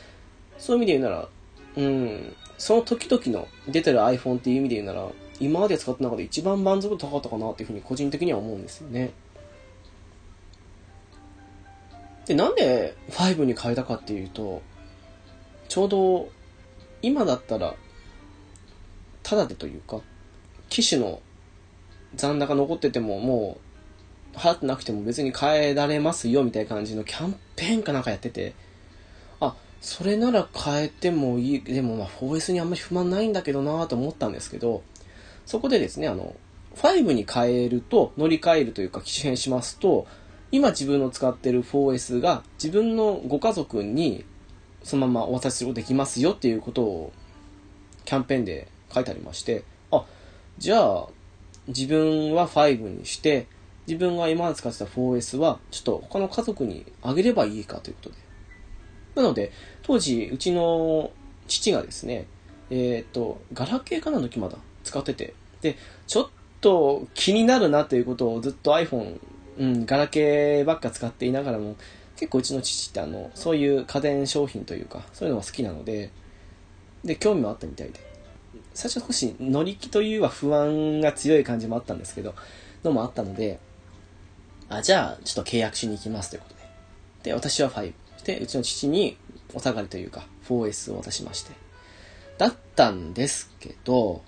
[0.59, 1.28] そういう意味で言うなら、
[1.76, 5.09] うん、その時々の出てる iPhone っていう意味で言うなら、
[5.39, 9.12] 今まで使った中で一番満足度高かったかなっていうふうに個人的には思うんですよね。
[12.26, 14.62] で、なんで5に変えたかっていうと、
[15.68, 16.28] ちょうど
[17.03, 17.76] 今だったら、
[19.22, 20.01] ただでというか、
[20.68, 21.20] 機種の
[22.16, 23.63] 残高残っててももう
[24.37, 28.55] 払ってなくても別に変えられますよみたいな感じのキャンペーンかなんかやってて、
[29.41, 34.82] あ、それなら変えてもいい、でもまあ 4S にあんまり不満ないんだけどなと思ったんですけど、
[35.47, 36.35] そこでですね、あの、
[36.76, 40.07] 5に変えると、乗り換えるというか機種変しますと、
[40.51, 44.24] 今自分の使ってる 4S が自分のご家族に
[44.85, 47.12] そのままお渡しすることできますよっていうことを
[48.05, 50.05] キャンペーンで書いてありまして、あ、
[50.59, 51.09] じゃあ
[51.66, 53.47] 自分は5にして、
[53.87, 58.16] 自分が今まで使ってた 4S はちょっと他の家族にあげればいいかということで。
[59.14, 61.11] なので、当時うちの
[61.47, 62.26] 父がですね、
[62.70, 65.76] えっ、ー、と、ガラケーかなの時まだ使ってて、で、
[66.07, 66.28] ちょっ
[66.61, 69.20] と気になるなということをずっと iPhone、
[69.59, 71.76] うん、ガラケーばっか使っていながらも、
[72.16, 76.11] 結構うちの父ってあの、そういう家電商品というか、そういうのが好きなので、
[77.05, 78.01] で、興味もあったみたいで。
[78.72, 82.35] 最初少し乗り気というは不安が強い感じもあったんですけど、
[82.82, 83.59] のもあったので、
[84.77, 86.61] あ、じゃあ、ちょっと契約しに行きますということで。
[87.31, 87.93] で、私は5。
[88.25, 89.16] で、うちの父に
[89.53, 91.53] お下がりというか、4S を渡しまして。
[92.39, 94.22] だったんですけど、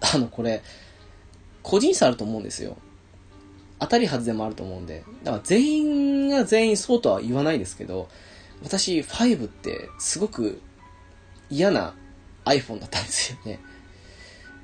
[0.00, 0.62] あの、これ、
[1.62, 2.76] 個人差あると思うんですよ。
[3.78, 5.04] 当たり外れもあると思うんで。
[5.24, 8.08] だから全員が全員そうとは言わないですけど、
[8.62, 10.60] 私5ってすごく
[11.48, 11.94] 嫌な
[12.44, 13.60] iPhone だったんですよね。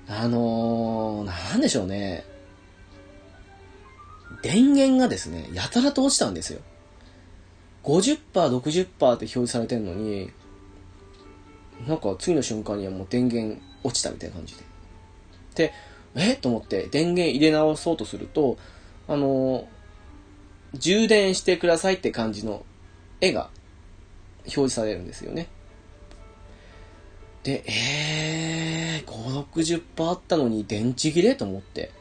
[0.08, 2.24] あのー、なんでしょうね。
[4.42, 6.60] 電源がですね、やたらと落ちたんですよ。
[7.84, 10.30] 50%、60%って表示されてんのに、
[11.86, 14.62] なんか次の瞬間にはもう電源落ちたみたいな感じで。
[15.54, 15.72] で、
[16.16, 16.34] え？
[16.34, 18.58] と思って電源入れ直そうとすると、
[19.06, 19.68] あの、
[20.74, 22.64] 充電してくださいって感じの
[23.20, 23.50] 絵が
[24.40, 25.48] 表示されるんですよね。
[27.42, 31.34] で、えー、5、60%あったのに電池切れ？
[31.36, 31.92] と思って。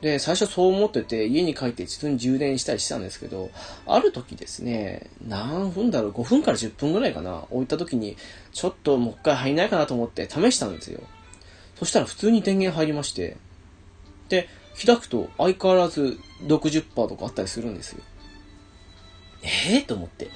[0.00, 3.50] で、最初そう思ってて、家に帰って自分に充電したりしたんですけど、
[3.86, 8.16] ある時ですね、何分だろう、5分から10分ぐらいかな、置いた時に、
[8.52, 11.00] ちょっともう一回入んないかなと思って試したんですよ。
[11.78, 13.36] そしたら普通に電源入りまして、
[14.28, 14.48] で、
[14.84, 18.02] 開くと相変わらず60%とかあったりするんですよ。
[19.42, 20.28] ええー、と思って。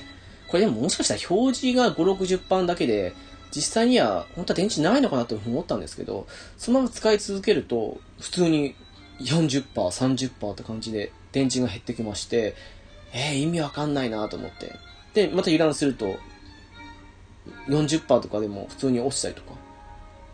[0.48, 3.12] これでももしかしたら表示が5、60%だけで、
[3.54, 8.74] 実際には本当は電池ないのかなと思ったんですけど、そのまま使い続けると、普通に
[9.20, 12.54] 40%、30%って感じで電池が減ってきまして、
[13.12, 14.74] えー、意味わかんないなと思って。
[15.14, 16.16] で、また油断すると、
[17.68, 19.52] 40%とかでも普通に落ちたりとか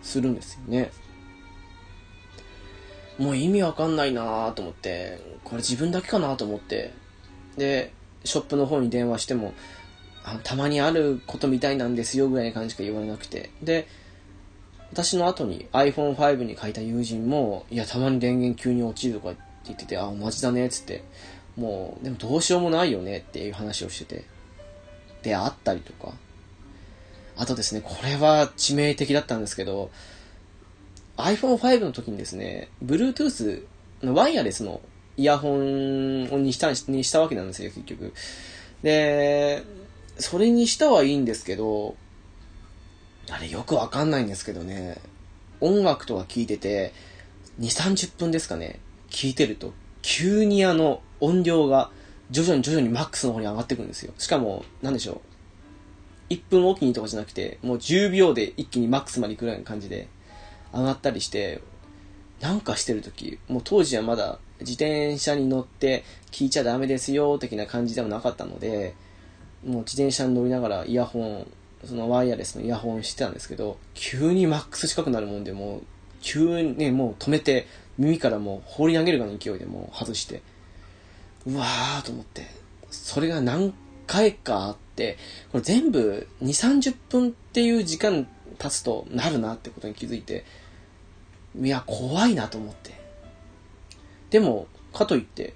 [0.02, 0.90] するんですよね。
[3.18, 6.92] もう意味わかんないなと思って、これ自分だけかなと思って、
[7.56, 7.92] で、
[8.24, 9.54] ショップの方に電話しても、
[10.42, 13.50] たまにあることみたいなんですよぐらいな感じしか言われなくて。
[13.62, 13.86] で、
[14.92, 21.02] 私の後に iPhone5 に書いた友人も、いや、たまに電源急に落ちるとかって言ってて、あ、マジだね、っつって。
[21.56, 24.24] もう、でもどうしようもないよねっていう話をしてて。
[25.22, 26.12] で、あったりとか。
[27.36, 29.90] あとですね、これは致命的だったんですけど、
[31.16, 33.64] iPhone5 の時にですね、Bluetooth
[34.02, 34.80] のワイヤレスの
[35.16, 38.12] イヤホンにしたにしたわけなんですよ、結局。
[38.82, 39.62] で、
[40.18, 41.96] それにしたはいいんですけど、
[43.30, 45.00] あれよくわかんないんですけどね、
[45.60, 46.92] 音楽とか聴いてて、
[47.60, 49.72] 2、30分ですかね、聴いてると、
[50.02, 51.90] 急にあの、音量が
[52.30, 54.12] 徐々に徐々にマックスの方に上がってくるんですよ。
[54.18, 55.20] しかも、なんでしょ
[56.30, 56.32] う。
[56.34, 60.08] 1分おきにとかじゃなくて、もう10秒で一気にマックスまで行くような感じで
[60.72, 61.60] 上がったりして、
[62.40, 68.94] なんかしてるとき、もう当時はまだ自転車に乗って聞いちゃダメですよ、的な感じではなかったので、
[69.64, 71.46] もう自転車に乗りながらイヤホン、
[71.84, 75.82] そのワイヤレスのイヤホンしてたんですけど、急にマックス近くなるもんで、もう、
[76.20, 77.66] 急にね、もう止めて、
[77.98, 80.42] 耳からもう放り投げるような勢いでもう外して、
[81.46, 82.46] うわーと思って、
[82.90, 83.72] それが何
[84.06, 85.16] 回かあって、
[85.52, 88.26] これ全部2、30分っていう時間
[88.58, 90.44] 経つとなるなってことに気づいて、
[91.60, 92.94] いや、怖いなと思って。
[94.30, 95.54] でも、かといって、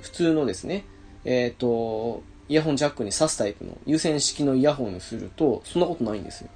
[0.00, 0.84] 普通のですね、
[1.24, 6.50] えっ、ー、と、イヤホンジャックに挿すタイプの有線式のイヤホンにすると、そんなことないんですよ。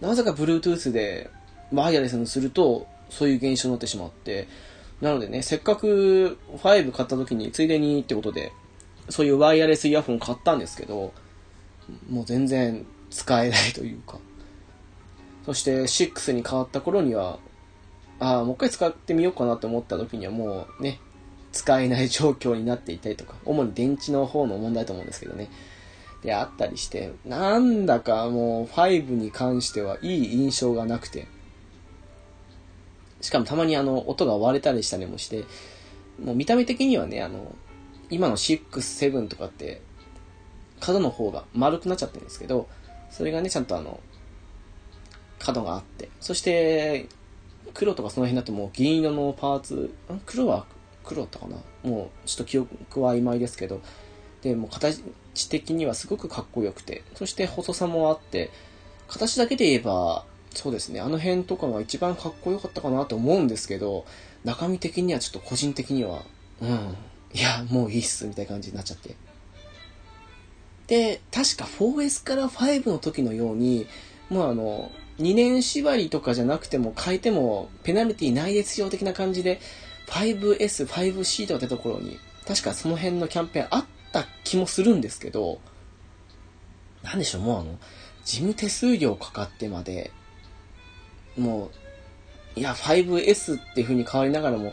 [0.00, 1.30] なぜか Bluetooth で
[1.72, 4.48] ワイヤレスにすると、そういう現象になってしまって、
[5.00, 8.52] なのでね、せっかく5買った時についでにってことで、
[9.08, 11.12] そういうワイヤレスイヤホン買ったんですけど、
[12.08, 14.18] もう全然使えないというか。
[15.44, 17.38] そして6に変わった頃には、
[18.20, 21.00] ああ、もう一回使ってみようかなと思った時にはもうね、
[21.52, 25.50] 使えない状況になっていたりとか、 主に電池の方の問題と思うんですけどね。
[26.22, 31.26] で、あったりして、なんだかもう5に関してはいい印象がなくて、
[33.20, 35.44] しかもたまにあの、音が割れたりしたりもして、
[36.22, 37.54] もう見た目的にはね、あの、
[38.10, 39.80] 今の6、7とかって、
[40.80, 42.68] 角の方が丸くなっちゃってるんですけど、
[43.10, 44.00] それがね、ちゃんとあの、
[45.38, 47.08] 角があって、そして、
[47.74, 49.94] 黒とかその辺だともう銀色のパーツ、
[50.26, 50.66] 黒は
[51.04, 51.56] 黒だったかな？
[51.82, 53.80] もうちょっと記憶は曖昧ですけど、
[54.42, 55.02] で、も形
[55.48, 58.50] 的にはすごくかっこよくて、そして細さもあって、
[59.08, 60.24] 形だけで言えば、
[60.54, 64.04] そうですね、あの辺とかが一番かっこよかったかなと思うんですけど、
[64.44, 66.24] 中身的にはちょっと個人的には、
[66.60, 66.96] うん、
[67.32, 69.16] いや、もういいっす、みたいな感じになっちゃって。
[70.88, 73.86] で、確か 4S から5の時のように、
[74.28, 79.60] もうあの、2年縛りとかじゃなくても変えてもペナルティないですよ的な感じで
[80.12, 85.60] 5S、5C とかってところに確かその辺のキャンペーンあった気もするんですけど
[87.02, 87.78] なんでしょう、もうあの、
[88.24, 90.10] 事務手数料かかってまで、
[91.36, 91.70] も
[92.56, 94.72] う、いや、5S っていう風に変わりながらも、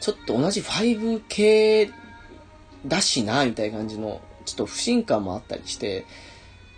[0.00, 1.90] ちょっと同じ5系
[2.86, 6.04] だしな、みたいな感じの、ちょっと不信感もあったりして、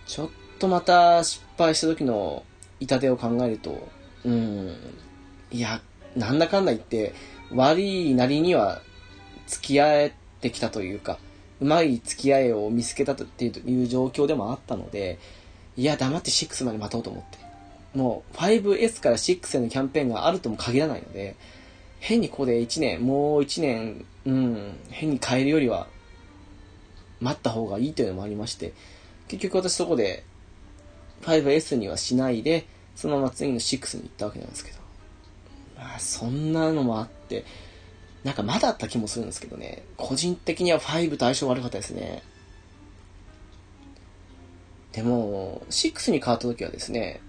[0.06, 2.44] ちょっとまた失敗した時の
[2.80, 3.88] 痛手を考えると、
[4.24, 4.76] うん、
[5.50, 5.80] いや、
[6.14, 7.14] なんだかんだ言って、
[7.54, 8.82] 悪いなりには
[9.46, 11.18] 付き合ってきたというか、
[11.60, 15.18] うまい付き合いを見つけたっていう状況でもあったので、
[15.76, 17.38] いや、黙って6まで待とうと思って。
[17.94, 21.36] もう 5S から6へのキャンペーンがあるとも限らないので、
[22.00, 25.86] 変にここで1年、もう1年、うん、変に変えるよりは、
[27.20, 28.72] 待った方がいいというのもありまして、
[29.28, 30.24] 結局私そこで
[31.22, 34.81] 5S にはしないで、そのまま次の6に行ったわけなんですけど。
[35.82, 37.44] まあ、そんなのもあって、
[38.22, 39.82] なんかまだあった気もするんですけどね。
[39.96, 42.22] 個人的には5と相性悪かったですね。
[44.92, 47.20] でも、6に変わった時はですね、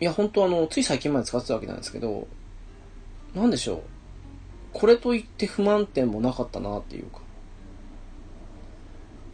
[0.00, 2.26] いや、本当あの、つい最近まで使ってたわけなんですけど、
[3.34, 3.82] なんでしょう。
[4.72, 7.20] これといって不満点もなかったなっていうか。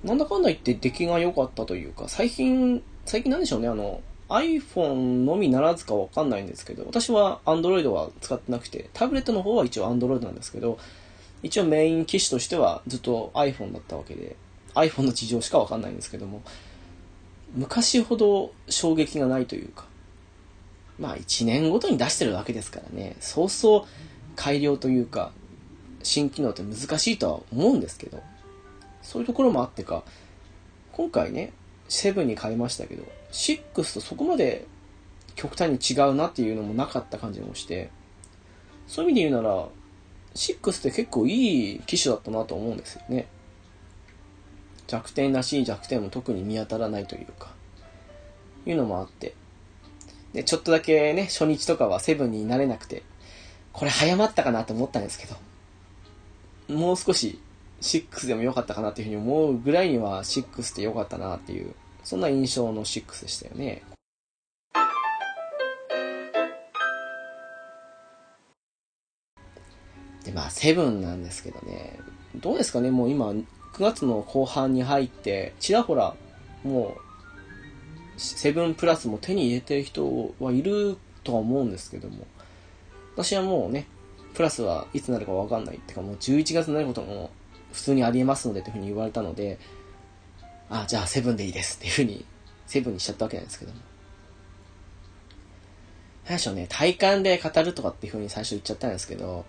[0.02, 10.78] なんだかんだ言って出来が良かったというか、最近、最近なんでしょうね、あの、iPhone のみならずかわかんないんですけど、私は Android は使ってなくて、タブレットの方は一応 Android なんですけど、
[11.42, 14.36] 一応メイン機種としてはずっと iPhone だったわけで、
[14.74, 16.42] iPhone の事情しかわかんないんですけども、
[17.54, 19.86] 昔ほど衝撃がないというか、
[20.98, 23.82] まあ1年ごとに出してるわけですからね、そうそう
[24.34, 25.30] 改良というか、
[26.02, 28.22] 新機能って難しいとは思うんですけど、
[29.02, 30.02] そういうところもあってか、
[30.92, 31.52] 今回ね、
[31.88, 33.04] 7に変えましたけど、
[33.36, 34.66] 6とそこまで
[35.34, 37.90] 極端に違うなっていうのもなかった感じもして、
[38.88, 39.68] そういう意味で言うなら、
[40.34, 43.28] 6って結構いい機種だったなと思うんですよね。
[44.86, 47.52] 弱点らしい弱点も特に見当たらないというか、
[48.64, 49.34] いうのもあって。
[50.32, 53.02] で、ちょっとだけね、初日とかは7になれなくて、
[53.72, 57.38] これ早まったかなと思ったんですけど、もう少し
[57.82, 61.74] 6でも良かったかなっていうふうに思うぐらいには6って良かったなっていう、
[62.06, 63.82] そんな印象の6でしたよね。
[70.24, 71.98] で、まあ、7なんですけどね、
[72.36, 73.44] どうですかね、もう今、9
[73.80, 76.14] 月の後半に入って、ちらほら、
[76.62, 76.96] も
[78.16, 82.24] う、7プラスも手に入れてる人はいるとは思うんですけども、
[83.16, 83.88] 私はもうね、
[84.34, 87.30] プラスはいつなるかわかんないっていうか、もう11月になることも
[87.72, 89.58] 普通にありえますのでというふうに言われたので、
[90.70, 92.24] あ、じゃあセブンでいいですっていうふうに、
[92.66, 93.78] セブンにしちゃったわけなんですけども。
[96.26, 99.44] 何でしょうね、体感で語るとかっていうふうに最初言っちゃったんですけど、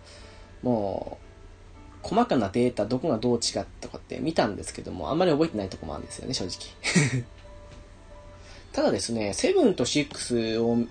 [0.62, 1.18] も
[2.04, 7.24] う、細かなデータどこがどう違ったとかって見たんですけども、あんまり覚えてないとこもあるんですよね、正直。
[8.72, 10.86] ただですね、セブンと6を、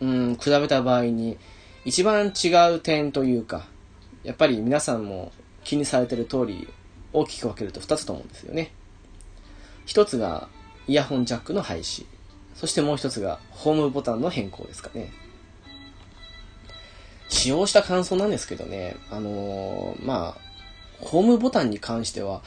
[0.00, 1.38] うん、比べた場合に、
[1.84, 3.68] 一番違う点というか、
[4.24, 5.30] やっぱり皆さんも
[5.62, 6.68] 気にされてる通り、
[7.12, 8.72] 大きく分けると2つと思うんですよね。
[9.86, 10.48] 1つが
[10.86, 12.06] イヤホンジャックの廃止。
[12.54, 15.12] そしてもう1つがホームボタンの変更ですかね。
[17.28, 20.46] 使用した感想なんですけどね、あのー、まあ、
[21.00, 22.42] ホームボタンに関しては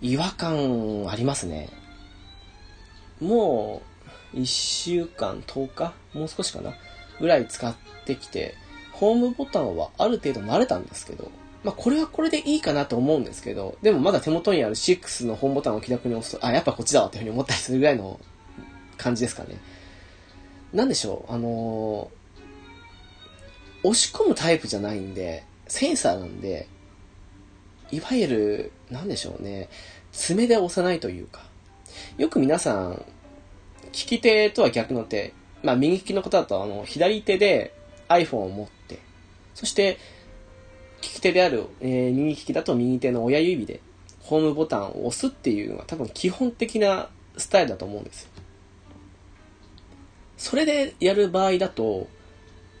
[0.00, 1.68] 違和感ありますね。
[3.20, 3.82] も
[4.34, 6.72] う、1週間、10日もう少しかな
[7.20, 7.74] ぐらい使っ
[8.06, 8.54] てきて、
[8.92, 11.30] ホームボタンはある程度慣れたんですけど、
[11.64, 18.18] まあ、これはこれでいいかなと思うんですけど、でもまだ手元にある6の本ボタンを気楽に押すと、あ、やっぱこっちだわっていうふうに思ったりするぐらいの
[18.96, 19.60] 感じですかね。
[20.72, 26.66] なんでしょう、あのー、押し込むタイプじゃないんで、センサーなんで、
[27.92, 29.68] いわゆる、なんでしょうね、
[30.12, 31.44] 爪で押さないというか、
[32.18, 33.04] よく皆さん、
[33.84, 37.74] 利き手とは逆の手、まあ右利きの方だとあの、左手で
[38.08, 38.98] iPhone を持って、
[39.54, 39.98] そして、
[41.02, 43.80] 利き手である、えー、右利きだと右手の親指で
[44.20, 48.28] ホームボタンを押すっていうのが多分基本的なスタイルだと思うんですよ。
[50.36, 52.08] それでやる場合だと、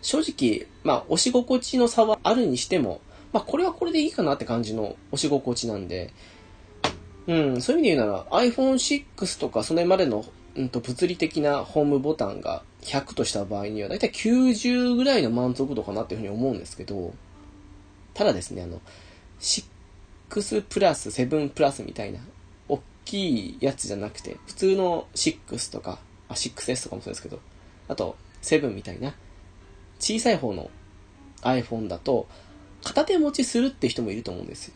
[0.00, 3.00] 正直、まあ、押し心地の差はあるにしても、
[3.32, 6.12] まあ、これはこれでいいかなって感じの押し心地なんで、
[7.28, 10.24] うん、そういう意味で言うなら iPhone6 とかそれまでの、
[10.56, 17.14] うん、と物理的なホームボタンが100とした場合にはだいたい90ぐらいの満足度かなっていうふうに思うんですけど、
[18.14, 18.80] ただですね、あの、
[19.40, 22.20] 6プラス、7プラスみたいな、
[22.68, 25.98] 大きいやつじゃなくて、普通の6とか、
[26.28, 27.40] あ、6S とかもそうですけど、
[27.88, 29.14] あと、7みたいな、
[29.98, 30.70] 小さい方の
[31.42, 32.26] iPhone だと、
[32.82, 34.74] 片手持ちするって人もいると思うんですよ。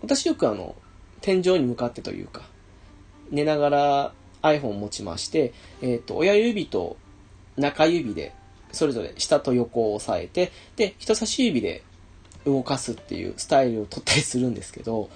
[0.00, 0.74] 私よくあの、
[1.20, 2.42] 天井に向かってというか、
[3.30, 5.52] 寝ながら iPhone 持ちまして、
[5.82, 6.96] えっ、ー、と、親指と
[7.56, 8.34] 中指で、
[8.72, 11.82] それぞれ下と横を押さえて、で、人差し指で
[12.48, 15.08] 動かすっていうスタイルを取ったりするんですけど、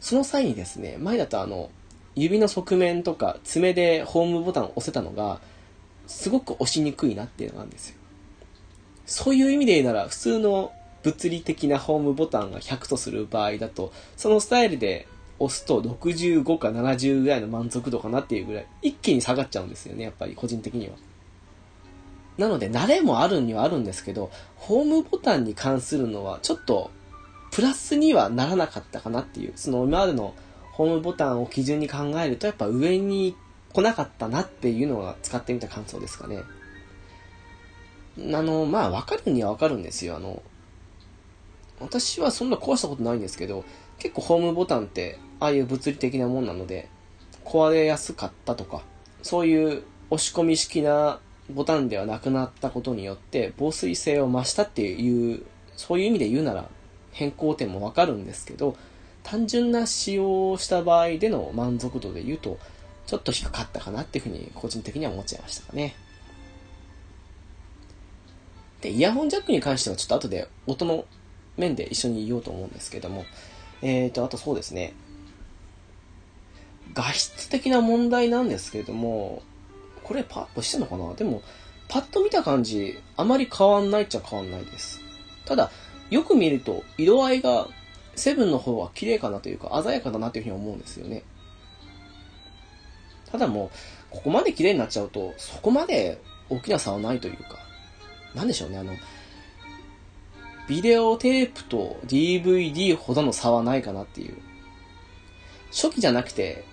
[0.00, 1.70] その際にですね、前だとあの、
[2.16, 5.40] 指の側面とか爪でホームボタンを押せたのが、
[6.06, 7.96] すごく押しにくいなっていうのがあるんですよ。
[9.06, 15.06] そういう意味で言うなら、普通の物理的なホームボタンが100とする場合だと、そのスタイルで
[15.38, 20.94] 押すと65か70ぐらいの満足度かなっていうぐらい、一気に下がっちゃうんですよね、やっぱり個人的には。
[22.40, 26.90] なので、慣れもあるにはあるんですけど、ホームボタンに関するのは、ちょっと、
[27.52, 30.34] プラスにはならなかったかなっていう、その今までの
[30.72, 33.36] ホームボタンを基準に考えると、やっぱ上に
[33.74, 36.42] 来なかったなっていうのが使ってみた感想ですかね。
[38.18, 40.16] あの、まあ、わかるにはわかるんですよ。
[40.16, 40.42] あの、
[41.78, 43.66] 私はそんな壊したことないんですけど、
[43.98, 46.88] 結構ホームボタンって、ああいう物理的なもんなので、
[47.44, 48.82] 壊れやすかったとか、
[49.20, 51.20] そういう押し込み式な
[51.50, 55.42] ボタンではなくなったことによって防水性を増したっていう、
[55.76, 56.68] そういう意味で言うなら
[57.12, 58.76] 変更点もわかるんですけど、
[59.22, 62.58] 単純な使用をした場合での満足度で言うと、
[63.06, 65.94] ちょっと低かったかなっていうふうに個人的には思っちゃいましたかね。
[68.80, 71.04] で、イヤホンジャックに関してはちょっと後で音の
[71.56, 73.24] 面で一緒に言おうと思うんですけども、
[73.82, 74.94] えーと、あとそうですね。
[76.94, 79.42] 画質的な問題なんですけれども、
[80.10, 81.14] これパッとしてんのかな？
[81.14, 81.40] でも、
[81.86, 85.00] パッと見た感じ、あまり変わんないっちゃ変わんないです。
[85.44, 85.70] ただ、
[86.10, 87.68] よく見ると、色合いが、
[88.16, 91.22] セブンの方は綺麗かなというか、鮮やかだなというふうに思うんですよね。
[93.30, 93.70] ただもう、
[94.10, 97.60] ここまで綺麗になっちゃうと、そこまで大きな差はないというか、
[98.34, 98.96] なんでしょうね、あの、
[100.68, 104.36] ビデオテープと DVD ほどの差はないかなっていう。
[105.70, 106.64] 初期じゃなくて、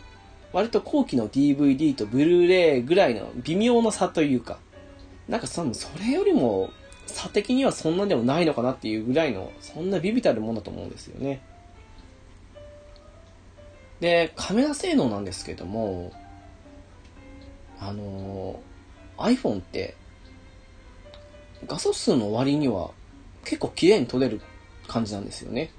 [0.58, 4.58] 割と後期の DVD とブルーレイぐらいの微妙な差というか、
[5.28, 6.72] なんかその、それよりも
[7.06, 11.44] 差的にはそんなでもないのかなっていうぐらいの、そんなビビたるものだと思うんですよね。
[14.00, 16.12] で、カメラ性能なんですけども、
[17.80, 19.96] あのー、iPhone って
[21.68, 22.90] 画素数の割には
[23.46, 24.42] 結構綺麗に撮れる
[24.88, 25.70] 感じなんですよね。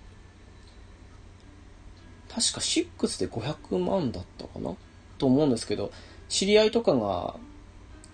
[2.40, 4.74] 確か6で500万だったかな？
[5.18, 5.90] と思うんですけど、
[6.28, 7.34] 知り合いとかが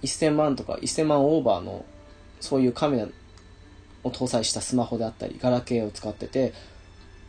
[0.03, 1.85] 1000万とか1000万オーバーの
[2.41, 3.09] そういうカメラ
[4.03, 6.55] を搭載したスマホであったり、ガラケーを使ってて、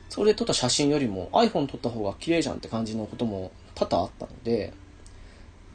[0.08, 4.72] それで撮った写真よりも iPhone 撮った方が綺麗じゃんって感じのことも多々あったので、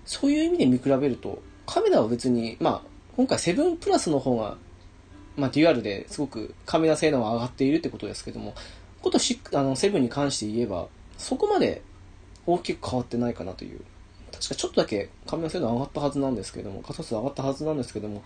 [0.07, 2.83] そういう意味で見比べると、カメラは別に、まあ、
[3.17, 4.57] 今回7プラスの方が、
[5.37, 8.55] まあ、デュアルですごくカメラ性能が上がっているってことですけども、
[9.03, 10.89] ことあの7に関して言えば、
[11.21, 11.83] そこまで
[12.47, 13.81] 大きく変わってないかなという。
[14.33, 18.23] 確かちょっとだけカメラ性能上がったはずなんですけども、画素数上がったはずなんですけども、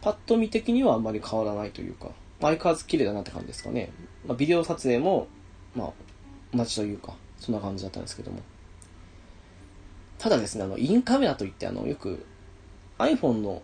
[0.00, 2.10] パッと見的にはあんまり変わらないというか、
[2.40, 3.90] 相変わらず綺麗だなって感じですかね。
[4.26, 5.28] まあ、ビデオ撮影も、
[5.74, 5.92] まあ、
[6.56, 8.40] 同じというか、そんな感じだったんですけども。
[10.18, 12.24] ただですね、あの、インカメラといって、あの、よく
[12.98, 13.62] iPhone の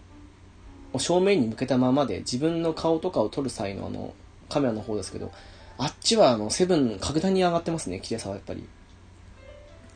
[0.99, 4.13] 正面に向けたままで自分の顔とかを撮る際のあの、
[4.49, 5.33] カメラの方ですけど、
[5.83, 8.69] あっちはあの、セブン格段に上がってますね、綺麗さはやっぱり。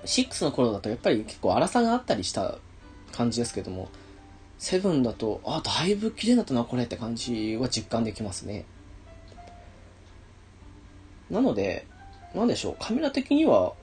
[0.07, 2.57] 6の頃だとやっぱり結構粗さがあったりした
[3.13, 3.91] 感じですけども、
[4.59, 8.65] セブンだと、あ、だいぶ綺麗だったな、これって感じは実感できますね。
[11.29, 11.87] なので、
[12.35, 13.75] なんでしょう、カメラ的には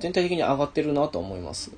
[0.00, 1.70] 全体的に上がってるなと思います。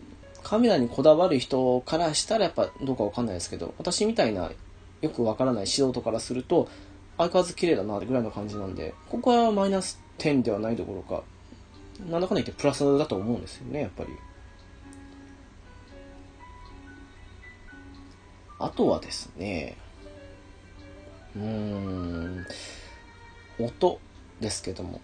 [0.43, 4.51] カメラにこだわる人からしたらやっぱどうかわかんないですけど、私みたいな
[5.01, 6.69] よくわからない素人からすると、
[7.19, 11.25] 相変わらず綺麗だなぐらいの感じなんで、ここはマイナス点ではないどころか、
[12.09, 14.11] なんだかんだ言ってプラスだと思うんですよね、やっぱり。
[18.61, 19.77] あとはですね、
[21.37, 22.47] うーん、
[23.59, 24.01] 音
[24.41, 25.01] ですけども、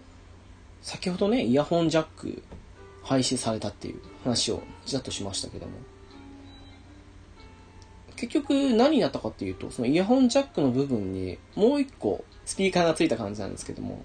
[0.81, 2.43] 先ほどね、イヤホンジャック
[3.03, 5.73] 廃止されたっていう話をちらっとしましたけども、
[8.15, 14.03] 結局何になったかっていうと、そのイヤホンジャックの部分にもう一個スピーカーがついた感じなんですけども、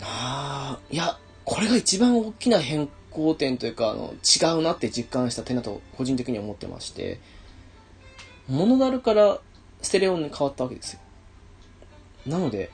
[0.00, 7.20] ああ、いや、これが一番大きな変更点というか、あの、違うなって実感した点だと個人的に思ってまして、
[8.48, 9.40] モノダルから
[9.80, 11.00] ステレオに変わったわけですよ。
[12.26, 12.70] なので、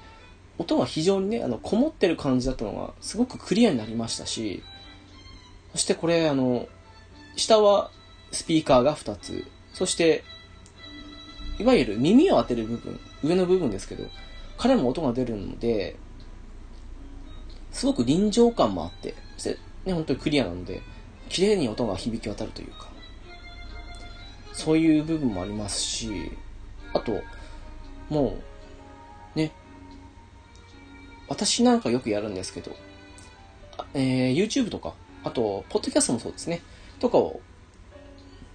[0.59, 4.62] 音が非常にね、あの、こもってる感じだったのが、すごくクリアになりましたし、
[5.73, 6.69] そしてこれ、あの、
[7.36, 7.90] 下は
[8.32, 10.24] スピーカーが2つ、そして、
[11.59, 14.05] いわゆる耳を当てる部分、上の部分ですけど、
[14.57, 15.97] からも音が出るので、
[17.70, 20.82] すごく臨場感もあって、そして、ね、本当にクリアなので、
[21.28, 22.90] 綺麗に音が響き渡るというか、
[24.52, 26.11] そういう部分もありますし、
[26.93, 27.23] あと、
[28.09, 28.36] も
[29.35, 29.52] う、ね、
[31.28, 32.74] 私なんかよくやるんですけど、
[33.94, 34.94] えー、YouTube とか、
[35.24, 36.61] あと、ポッドキャストもそうですね、
[36.98, 37.40] とかを、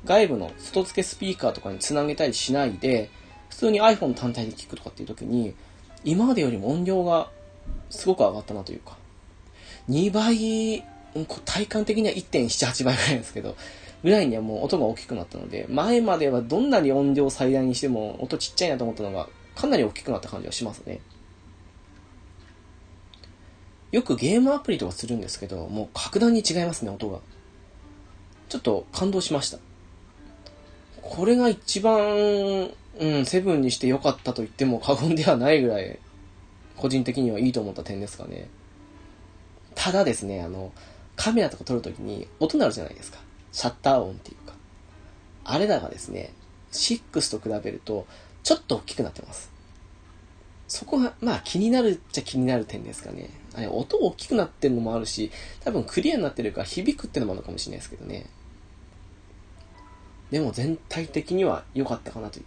[0.06, 3.10] 外部の外付けスピーカーとかにつなげたりしないで、
[3.50, 5.56] 普通に iPhone 単体で聞くとかっていう時に、
[6.04, 7.30] 今までよりも音量が
[7.90, 8.98] すごく上がったなというか、
[9.90, 10.84] 2倍、
[11.46, 13.56] 体感的には1.78倍ぐらいですけど、
[14.04, 21.00] ぐらいにはもう音が大きくなったので、前まではどんなに音量最大にしても音ちっちゃいなと思ったのが、かなり大きくなった感じはしますね。
[23.92, 27.20] よくゲームアプリとかするんですけど、もう格段に違いますね、音が。
[28.50, 29.58] ちょっと感動しました。
[31.06, 36.00] これが一番、うん、セブンにして良かったと言っても過言ではないぐらい、
[36.76, 38.50] 個人的にはいいと思った点ですかね。
[39.76, 40.74] ただですね、あの、
[41.16, 43.20] カメラとか撮るときに音鳴るじゃないですか。
[43.52, 44.56] シャッター音っていうか。
[45.44, 46.34] あれらがですね、
[46.72, 48.08] 6と比べると、
[48.44, 49.52] ちょっと大きくなってます。
[50.68, 53.30] そこが、まあ気になるっちゃ気になる点ですかね。
[53.54, 55.32] あれ、音大きくなってるのもあるし、
[55.64, 58.26] 多分クリアになってるから響くってのもあるのかもしれないですけどね。
[60.36, 62.46] でも全体的には良かったかなという。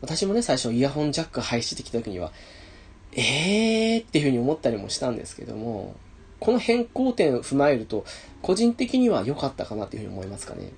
[0.00, 2.32] 私もね、最初イヤホンジャック廃止してきた時には、
[3.12, 5.94] えーっていうふうに思ったりもしたんですけども、
[6.40, 8.04] この変更点を踏まえると、
[8.42, 10.72] 個人的には良かったかなっていうふうに思いますかね。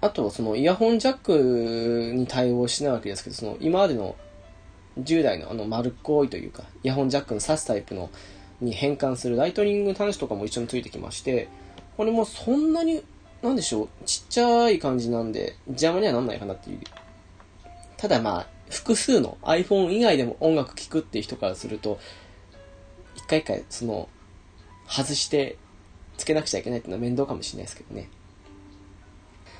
[0.00, 4.16] あと、そのイヤホンジャックに対応しないわけですけど、その今までの
[4.96, 8.08] 従来のあの丸っこいというか、イヤホンジャックの挿すタイプの
[8.62, 11.48] に変換するライトニング端子とかも一緒についてきまして、
[11.98, 13.04] これもそんなに、
[13.42, 16.80] なんでしょう、ちっちゃい感じなんで邪魔にはなんないかなっていう。
[17.96, 21.98] ただまあ、複数の iPhone 以外でも音楽聴くっていう人からすると、
[23.14, 24.08] 一回一回その、
[24.88, 25.56] 外して
[26.16, 28.08] つけなくちゃいけないっていうのは面倒かもしれないですけどね。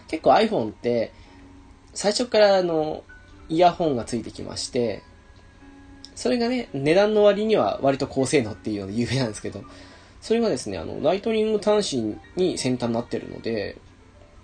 [0.09, 1.13] 結構 iPhone って、
[1.95, 3.05] 最初からあの、
[3.49, 5.03] イヤホンがついてきまして、
[6.15, 9.63] それがね、値段の割には割と高性能っていうので有名なんですけど、
[10.27, 13.77] それがですね、あの、ライトニング端子に先端になってるので、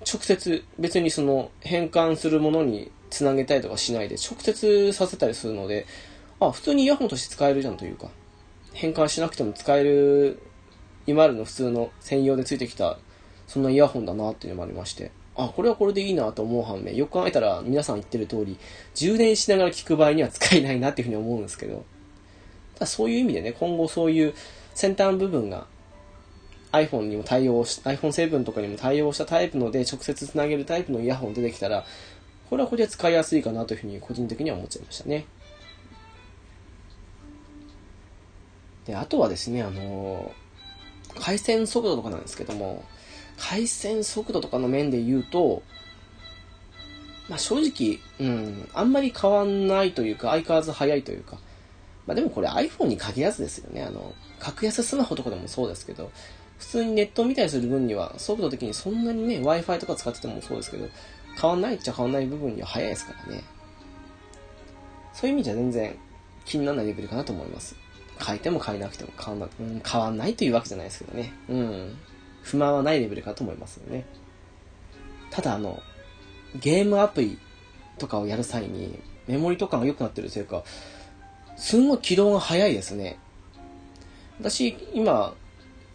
[0.09, 5.87] 直接別にその変換するものにつなげたりとかしないで直接させたりするので、
[6.39, 8.11] あ、普通にイヤホンとして使えるじゃんというか、
[8.73, 10.39] 変換しなくても使える、
[11.09, 13.01] 今あるの普通の専用でついてきた、
[13.49, 18.57] そんなイヤホンだなっていうのもありまして、あ、これはこれでいいなと思う反面、よく考えたら皆さん言ってる通り、
[18.95, 21.85] 充電しながら聞く場合には使えないなっていうふうに思うんですけど、
[22.75, 24.35] ただそういう意味でね、今後そういう
[24.74, 25.66] 先端部分が
[26.73, 31.85] iPhone にも対応し、iPhone7 とかにも対応したタイプので直接つなげるタイプのイヤホン出てきたら、
[32.49, 35.27] これはこれで使いやすいかなというふうに個人的には思っちゃいましたね。
[38.86, 40.32] で、あとはですね、あの
[41.20, 42.85] 回線速度とかなんですけども、
[43.39, 45.62] 回線速度とかの面で言うと、
[47.28, 51.39] まあ、正直、うん、あんまり変わんないというか、相変わらず速いというか、
[52.07, 53.83] まあ、でもこれ iPhone に限らずですよね。
[53.83, 56.11] あの、格安スマホとかでもそうですけど、
[56.59, 60.89] 普通にネットを見たりする分には、速度的にそんなにね、Wi-Fi とか使っててもそうですけど、
[61.41, 63.45] 変わんないっちゃ変わんない部分には速いですからね。
[65.12, 65.97] そういう意味じゃ全然
[66.45, 67.77] 気にならないレベルかなと思います。
[68.24, 71.33] 変えても変えなくても変わんな、うん、変わんないというわけじゃないですけどね。
[71.49, 71.99] うん。
[72.43, 74.05] 不満はないレベルかと思いますよね。
[75.31, 75.83] ただあの、
[76.61, 77.39] ゲームアプリ
[77.99, 80.62] とかをやる際に、メモリとかが良くなってるせいうか、
[81.63, 83.21] すんごい起動が早いですね。
[84.41, 85.33] 私、今、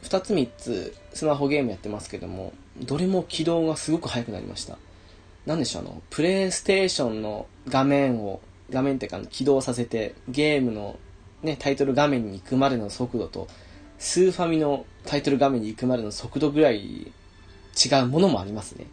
[0.02, 4.78] 2つ3つスマホゲームやってますけども、どれも起動がすごく速くなりました。
[5.46, 8.40] なんでしょう、あの、プレイステーションの画面を、
[8.70, 10.98] 画面っていうか起動させて、ゲームの
[11.44, 13.50] ね、タイトル画面に行くまでの速度と、
[14.00, 18.88] スーファミのタイトル画面に行くまでの速度ぐらい違うものもありますね。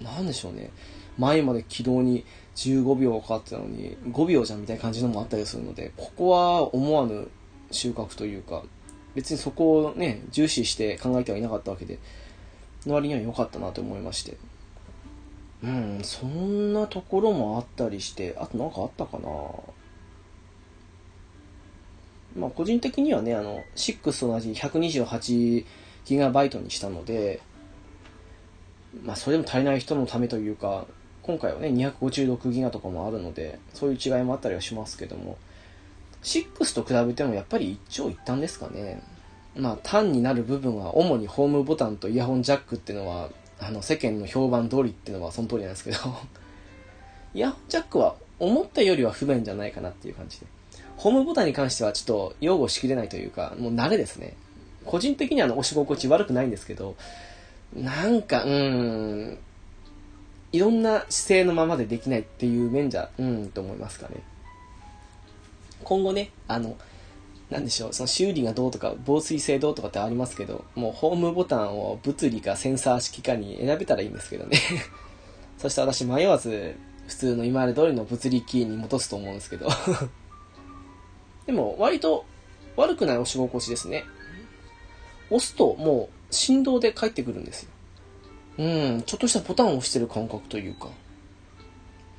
[0.00, 0.70] なんでしょうね。
[1.18, 2.24] 前まで起動に
[2.60, 7.28] 15秒かかってたのに5秒じゃんみたいな感じのもあったりするので、ここは思わぬ
[7.70, 8.62] 収穫というか、
[9.14, 11.98] 別にそこをね、重視して考えてはいなかったわけで、
[12.86, 14.36] の割には良かったなと思いまして。
[15.62, 19.28] うん、そんなところもあったりして、あとなんかあったかな
[22.36, 27.40] まあ、個人的にはね、あの、6と同じ 128GB にしたので、
[29.02, 30.86] まあ、それでも足りない人のためというか、
[31.30, 35.38] 今回はね、256GB とかもあるので、そういう違いもあったりはしますけども、
[36.24, 39.00] 6と比べてもやっぱり一長一短ですかね。
[39.56, 43.30] まあ、単になる部分は主にホームボタンとイヤホンジャックっていうのは、
[43.60, 45.98] あの、世間の評判通りっていうのはその通りなんですけど
[47.34, 50.46] イヤホンジャックは思ったよりは不便じゃないかなっていう感じで。
[50.96, 54.34] ホームボタンに関してはちょっと擁護しきれないというか、もう慣れですね。
[54.84, 56.96] 個人的にはあの押し心地悪くないんですけど、
[57.74, 59.38] なんか、うーん、
[60.52, 64.22] いろんな姿勢のままでできないっていう面じゃ、うん、と思いますかね。
[65.84, 66.76] 今後ね、あの、
[67.50, 74.58] なんでしょう、その修理がどうとか、防水性どうとかってありますけど、もうホームボタンを物理かセンサー式かに選べたらいいんですけどね。
[75.58, 79.68] そして私迷わず、普通の今まで通りの物理キーに戻すと思うんですけど
[81.46, 82.24] でも、割と
[82.76, 84.04] 悪くない押し心地ですね。
[85.28, 87.70] 押すともう振動で返ってくるんですよ。
[88.60, 90.88] うん、ちょっとしたボタンを押してる感覚というか。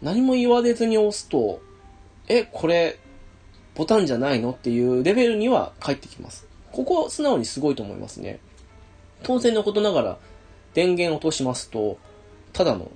[0.02, 1.62] 何も言われずに押すと、
[2.28, 2.98] え、これ、
[3.76, 6.48] ボタンじゃないのっていうレベルには返ってきます。
[6.72, 8.40] ここは素直にすごいと思いますね。
[9.22, 10.18] 当然のことながら、
[10.74, 12.00] 電源落としますと、
[12.54, 12.90] ただの、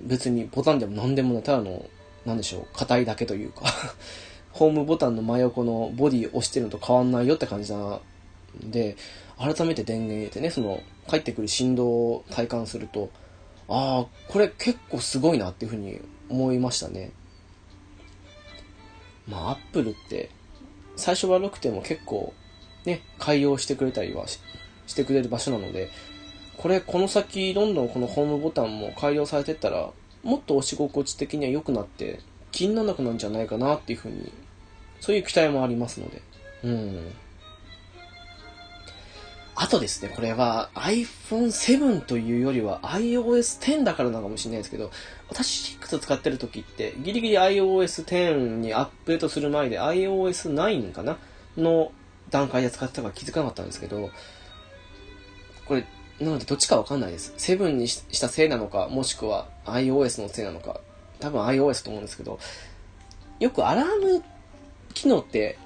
[0.00, 1.86] 別にボタンでも何でもない、ただの、
[2.24, 3.64] なんでしょう、硬いだけというか
[4.52, 8.00] ホームボタンの真横のボディ押してるのと変わんないよって感じな
[8.62, 8.96] んで、
[9.36, 13.10] 改めて電源入れてね、その、帰ってくる振動を体感すると、
[13.68, 17.12] ああ、これ結構すごいなっていうふうに思いましたね。
[19.28, 20.30] まあ、アップルって、
[20.96, 22.34] 最初悪くても結構、
[22.84, 24.38] ね、改良してくれたりはし
[24.94, 25.90] てくれる場所なので、
[26.56, 29.90] これ、この先、どんどんこのホームボタンも改良されてったら、
[30.22, 32.20] もっと押し心地的には良くなって、
[32.52, 34.32] 気にならなくなるんじゃないかなっていうふうに、
[35.00, 36.22] そういう期待もありますので。
[36.62, 37.12] うん。
[39.56, 44.90] あとですね、これは iPhone 7というよりは iOS 10だからなのかもしれないですけど、
[45.28, 51.18] 私6使ってる時ってギリギリ iOS 10にアップデートする前で iOS 9かな
[51.56, 51.92] の
[52.30, 54.10] 段階で使ってたから気づかなかったんですけど、
[55.66, 55.86] これ、
[56.20, 57.32] なのでどっちかわかんないです。
[57.38, 60.80] 7にしたせいなのか、もしくは iOS のせいなのか、
[61.20, 62.40] 多分 iOS と思うんですけど、
[63.38, 64.22] よくアラーム
[64.94, 65.58] 機能って、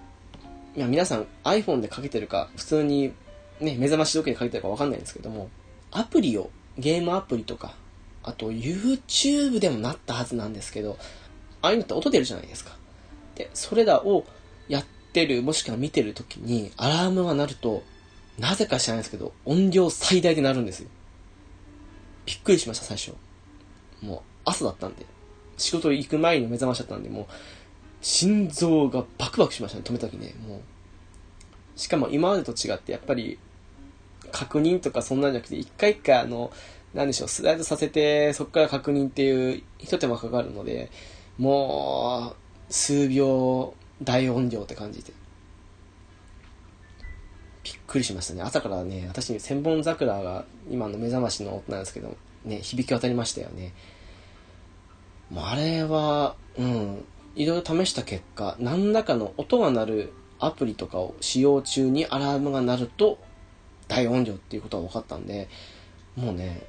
[0.76, 3.12] いや皆さん iPhone でかけてるか、普通に
[3.60, 5.48] ね、目覚まし時計にかけてるかわかんないんですけども、
[5.90, 7.74] アプリを、ゲームアプリとか、
[8.22, 10.98] あと YouTube でもなったはずなんですけど、
[11.62, 12.76] ああいうのって音出るじゃないですか。
[13.34, 14.24] で、それらを
[14.68, 17.82] やってる、もしくは見てる時に、アラームが鳴ると、
[18.38, 20.88] なぜか知らないですけど、音量最大で鳴るんですよ。
[22.26, 23.14] びっくりしました、最初。
[24.00, 25.06] もう、朝だったんで。
[25.56, 27.26] 仕事行く前に目覚ましだったんで、もう、
[28.00, 30.34] 心臓がバクバクしましたね、止めた時ね。
[30.46, 30.60] もう。
[31.74, 33.38] しかも今までと違って、やっぱり、
[34.32, 36.50] 確認とかそんなんじゃなくて、一回一回あの、
[36.94, 40.90] なんでしょう、スライドさせて、そこから確認っていう一手間かかるので、
[41.38, 45.12] もう、数秒大音量って感じで。
[47.64, 48.42] びっくりしましたね。
[48.42, 53.74] 朝からね、私に千本桜が今の目覚ましの音なんですけど、ね、響き渡りましたよね。
[55.30, 57.04] もうあれは、うん、
[57.36, 63.18] いろいろ試した結果、何らかの音が鳴るアプリとかを使用中にアラームが鳴ると
[63.88, 65.48] 大音量っていうことが分かったんで、
[66.16, 66.62] もうね、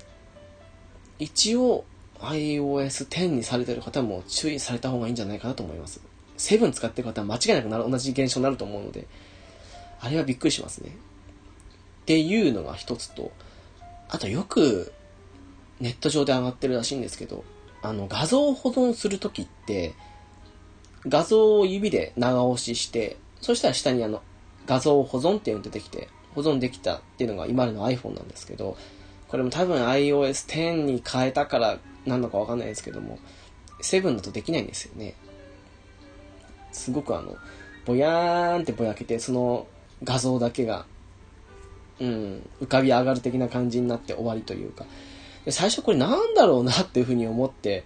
[1.19, 1.85] 一応
[2.19, 6.01] iOS 10にされてる方も注意された方がいいんじゃないかなと思います。
[6.37, 9.07] 7使ってる方は間違いなくなる同じ現象になると思うので、
[9.99, 10.91] あれはびっくりしますね。
[10.91, 13.31] っていうのが一つと、
[14.07, 14.93] あとよく
[15.79, 17.43] ネット上で上がってるらしいんですけど、
[17.81, 19.93] あの画像を保存するときって、
[21.07, 24.21] 画像を指で長押しして、そしたら下にあの
[24.65, 28.77] 画像保存っていうの出てきて、保存できたっていうのが今までの iPhone なんですけど、
[29.27, 33.19] これも多分 iOS 10に変えたからなんのかわかんないですけども、
[33.81, 35.15] 7だとできないんですよね。
[36.71, 37.37] すごくあの、
[37.85, 39.67] ぼやーんってぼやけて、その
[40.03, 40.85] 画像だけが、
[41.99, 44.85] うん、浮かび上がる的な感じになって終わりというか。
[45.45, 47.83] で最初これなんだろうなっていうふうに思って、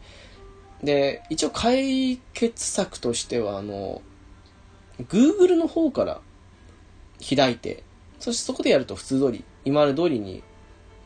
[0.83, 4.01] で、一応解決策としては、あの、
[5.07, 6.21] Google の方から
[7.35, 7.83] 開いて、
[8.23, 10.43] そしてそこでやると普通通り、今まで通りに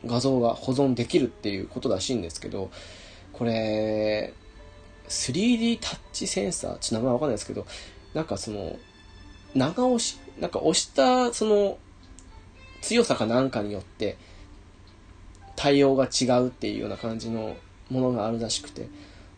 [0.06, 2.70] 画像が保存できるっていうことらしいんですけど、
[3.32, 4.32] これ、
[5.08, 7.66] 3D タッチセンサー、ちょっと名前わかんないですけど、
[8.14, 8.78] なんかその、
[9.52, 11.78] 長押し、なんか押したその
[12.82, 14.16] 強さかなんかによって
[15.56, 17.56] 対応が違うっていうような感じの
[17.90, 18.88] ものがあるらしくて、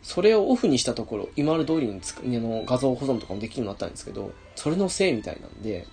[0.02, 5.86] それをオフにしたところ、今まで通りにつくの画像保存とかもできるようになったんですけど、それのせいみたいなんで、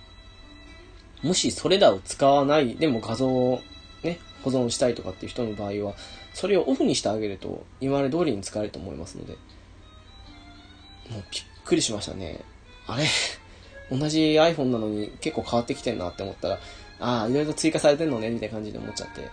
[1.22, 3.60] もしそれらを使わないでも画像を
[4.02, 5.94] ね、保存したいとかっていう人の場合は、
[6.34, 9.32] それをオフにしてあげると、今まで通りに使えると思いますので、
[11.10, 12.40] もうびっくりしましたね。
[12.86, 13.04] あれ？
[13.90, 16.58] 同じ iPhone なのに結構変わってきてんなって思ったら、
[17.00, 19.28] ああ、いろいろ追加されてんのね、みたいな感じで思っちゃって。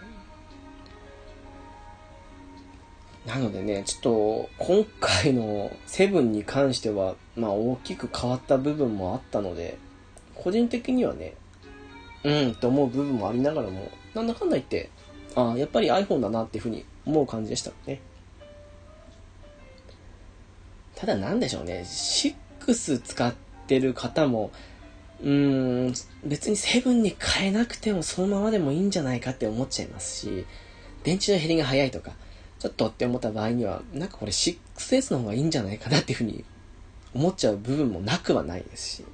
[3.27, 9.77] なのでね、ちょっと、今回のセブンに関しては、まあ大きく変わった部分もあったので、
[10.35, 11.33] 個人的にはね、
[12.25, 14.89] うんと思う部分もありながらも、なんだかんだ言って、
[15.35, 18.01] ああ、やっぱり iPhone だなっていうふうに思う感じでしたね。
[20.95, 23.33] ただなんでしょうね、6使っ
[23.67, 24.49] てる方も、
[25.21, 25.93] うーん、
[26.23, 30.45] 別にセブンに変えなくてもそのままでもいいんじゃないかって思っちゃいますし、
[31.03, 32.13] 電池の減りが早いとか、
[32.57, 36.43] ちょっとって思った場合には、なんかこれ 6S の方がいいんじゃないかなっていうふうに
[37.13, 39.05] 思っちゃう部分もなくはないですし。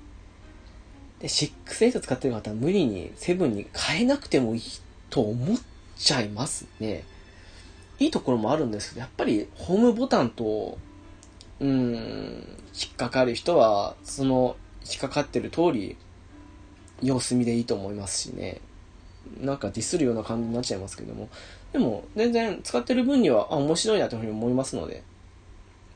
[1.21, 4.61] で、6S 使ってる方は無理に7に変えなくてもいい
[5.09, 5.57] と思っ
[5.97, 7.03] ちゃいますね。
[7.99, 10.79] いいところもあるんですけど、やっぱりホームボタンと、
[11.59, 11.69] うん、
[12.73, 15.95] 引っかかる人は、その引っかかってる通り、
[17.03, 18.59] 様子見でいいと思いますしね。
[19.39, 21.29] なんかディスるような感じになっちゃいますけども。
[21.71, 25.03] でも、全然使ってる分には、あ、面白いなというふうに思いますので、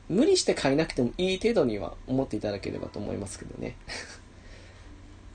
[0.08, 3.76] 無理して買えなくてもいい程度には思っていただければと思いますけどね。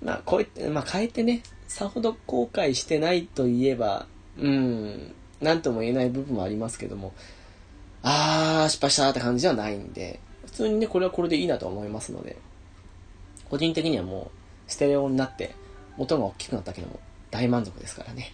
[0.02, 4.07] まあ、こうやって、まあ、変えてね、さほど後悔してないといえば、
[4.38, 7.14] うん、なんとも言えない部分もありますけども、
[8.03, 12.38] あー、失敗したって感じではないんで、普通にね、これはこれでいいなと思いますので、
[13.49, 14.32] 個人的にはも
[14.68, 15.53] う、ステレオになって、
[15.98, 16.99] 音が大きくなったけども、
[17.30, 18.34] 大満足ですからね。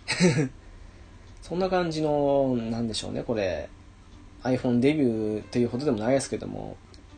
[1.42, 3.70] そんな感じの、なんでしょうね、これ。
[4.44, 6.78] iPhone デビューというほどでもないですけども、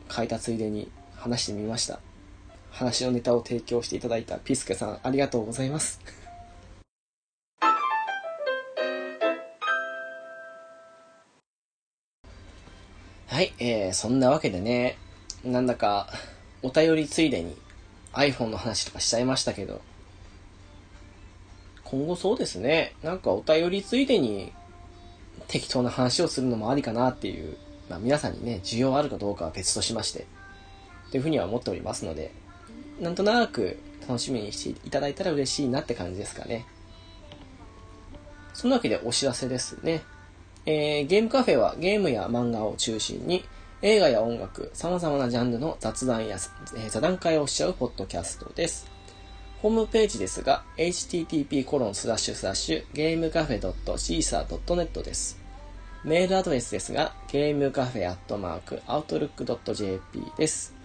[0.09, 1.99] 書いたついでに話してみました。
[2.71, 5.99] 話のネタを提供していただいたピスケさん、ありがとうございます。
[13.27, 14.97] はい、えー、そんなわけでね、
[15.45, 16.09] なんだか、
[16.61, 17.55] お便りついでに
[18.11, 19.81] iPhone の話とかしちゃいましたけど、
[21.85, 24.51] 今後そうですね、なんかお便りついでに
[25.47, 27.57] 適当な話をするのもありかなっていう、
[27.89, 30.27] まあ皆さんにね、需要あるかどうかは別としまして、
[31.11, 32.31] というふうには思っておりますので、
[32.99, 36.65] なんとなく楽しみにしていただいたら嬉しいなって感じですかね。
[38.53, 40.01] そんなわけでお知らせですね。
[40.65, 43.43] えー、ゲームカフェはゲームや漫画を中心に
[43.81, 46.37] 映画や音楽、様々なジャンルの雑談や、
[46.75, 48.91] えー、座談会をしちゃうポッドキャストです。
[49.61, 55.39] ホームページですが、http コロンスラッシュスラッシュゲームカフェ .caesar.net です。
[56.03, 60.78] メールアドレスですが、ゲームカフェアットマーク、アウトルック .jp です。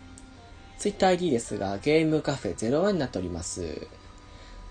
[0.85, 3.89] ツイッター ID ですが、ゲームカフェ01になっております。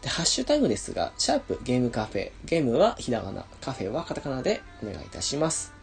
[0.04, 2.32] で、ハッシュタグですが、シャープゲームカフェ。
[2.46, 5.74] ゲームはひらがな、カフェはカタカナでお願いいたします。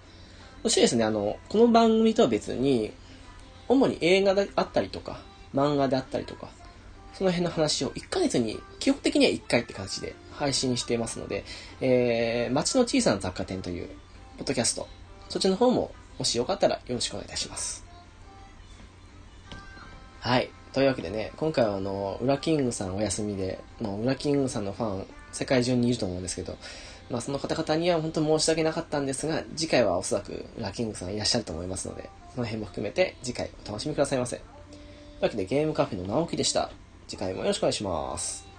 [0.63, 2.93] そしてですね、あの、この番組とは別に、
[3.67, 5.21] 主に映画であったりとか、
[5.53, 6.49] 漫画であったりとか、
[7.13, 11.45] その辺の話を1ヶ月に、基本的には1回って形で配信していますので、
[11.81, 13.89] えー、街の小さな雑貨店という、
[14.39, 14.87] ポッドキャスト、
[15.29, 15.91] そっちの方も、
[16.21, 17.90] もしよかったらよろしくお願いいたします。
[20.21, 20.51] はい。
[20.75, 26.59] というわけでね、今回はあの、ウラキングさんお休みで、もうウラキングさんのファン、世界中にいると思うんですけど、
[27.09, 34.37] まあその方々には本当申し訳なかったんですが、次回はおそらくウラキングさんいらっしゃると思いますので、その辺も含めて次回お楽しみくださいませ。
[34.37, 36.71] というわけでゲームカフェの直樹でした。
[37.09, 38.50] 次回もよろしくお願いします。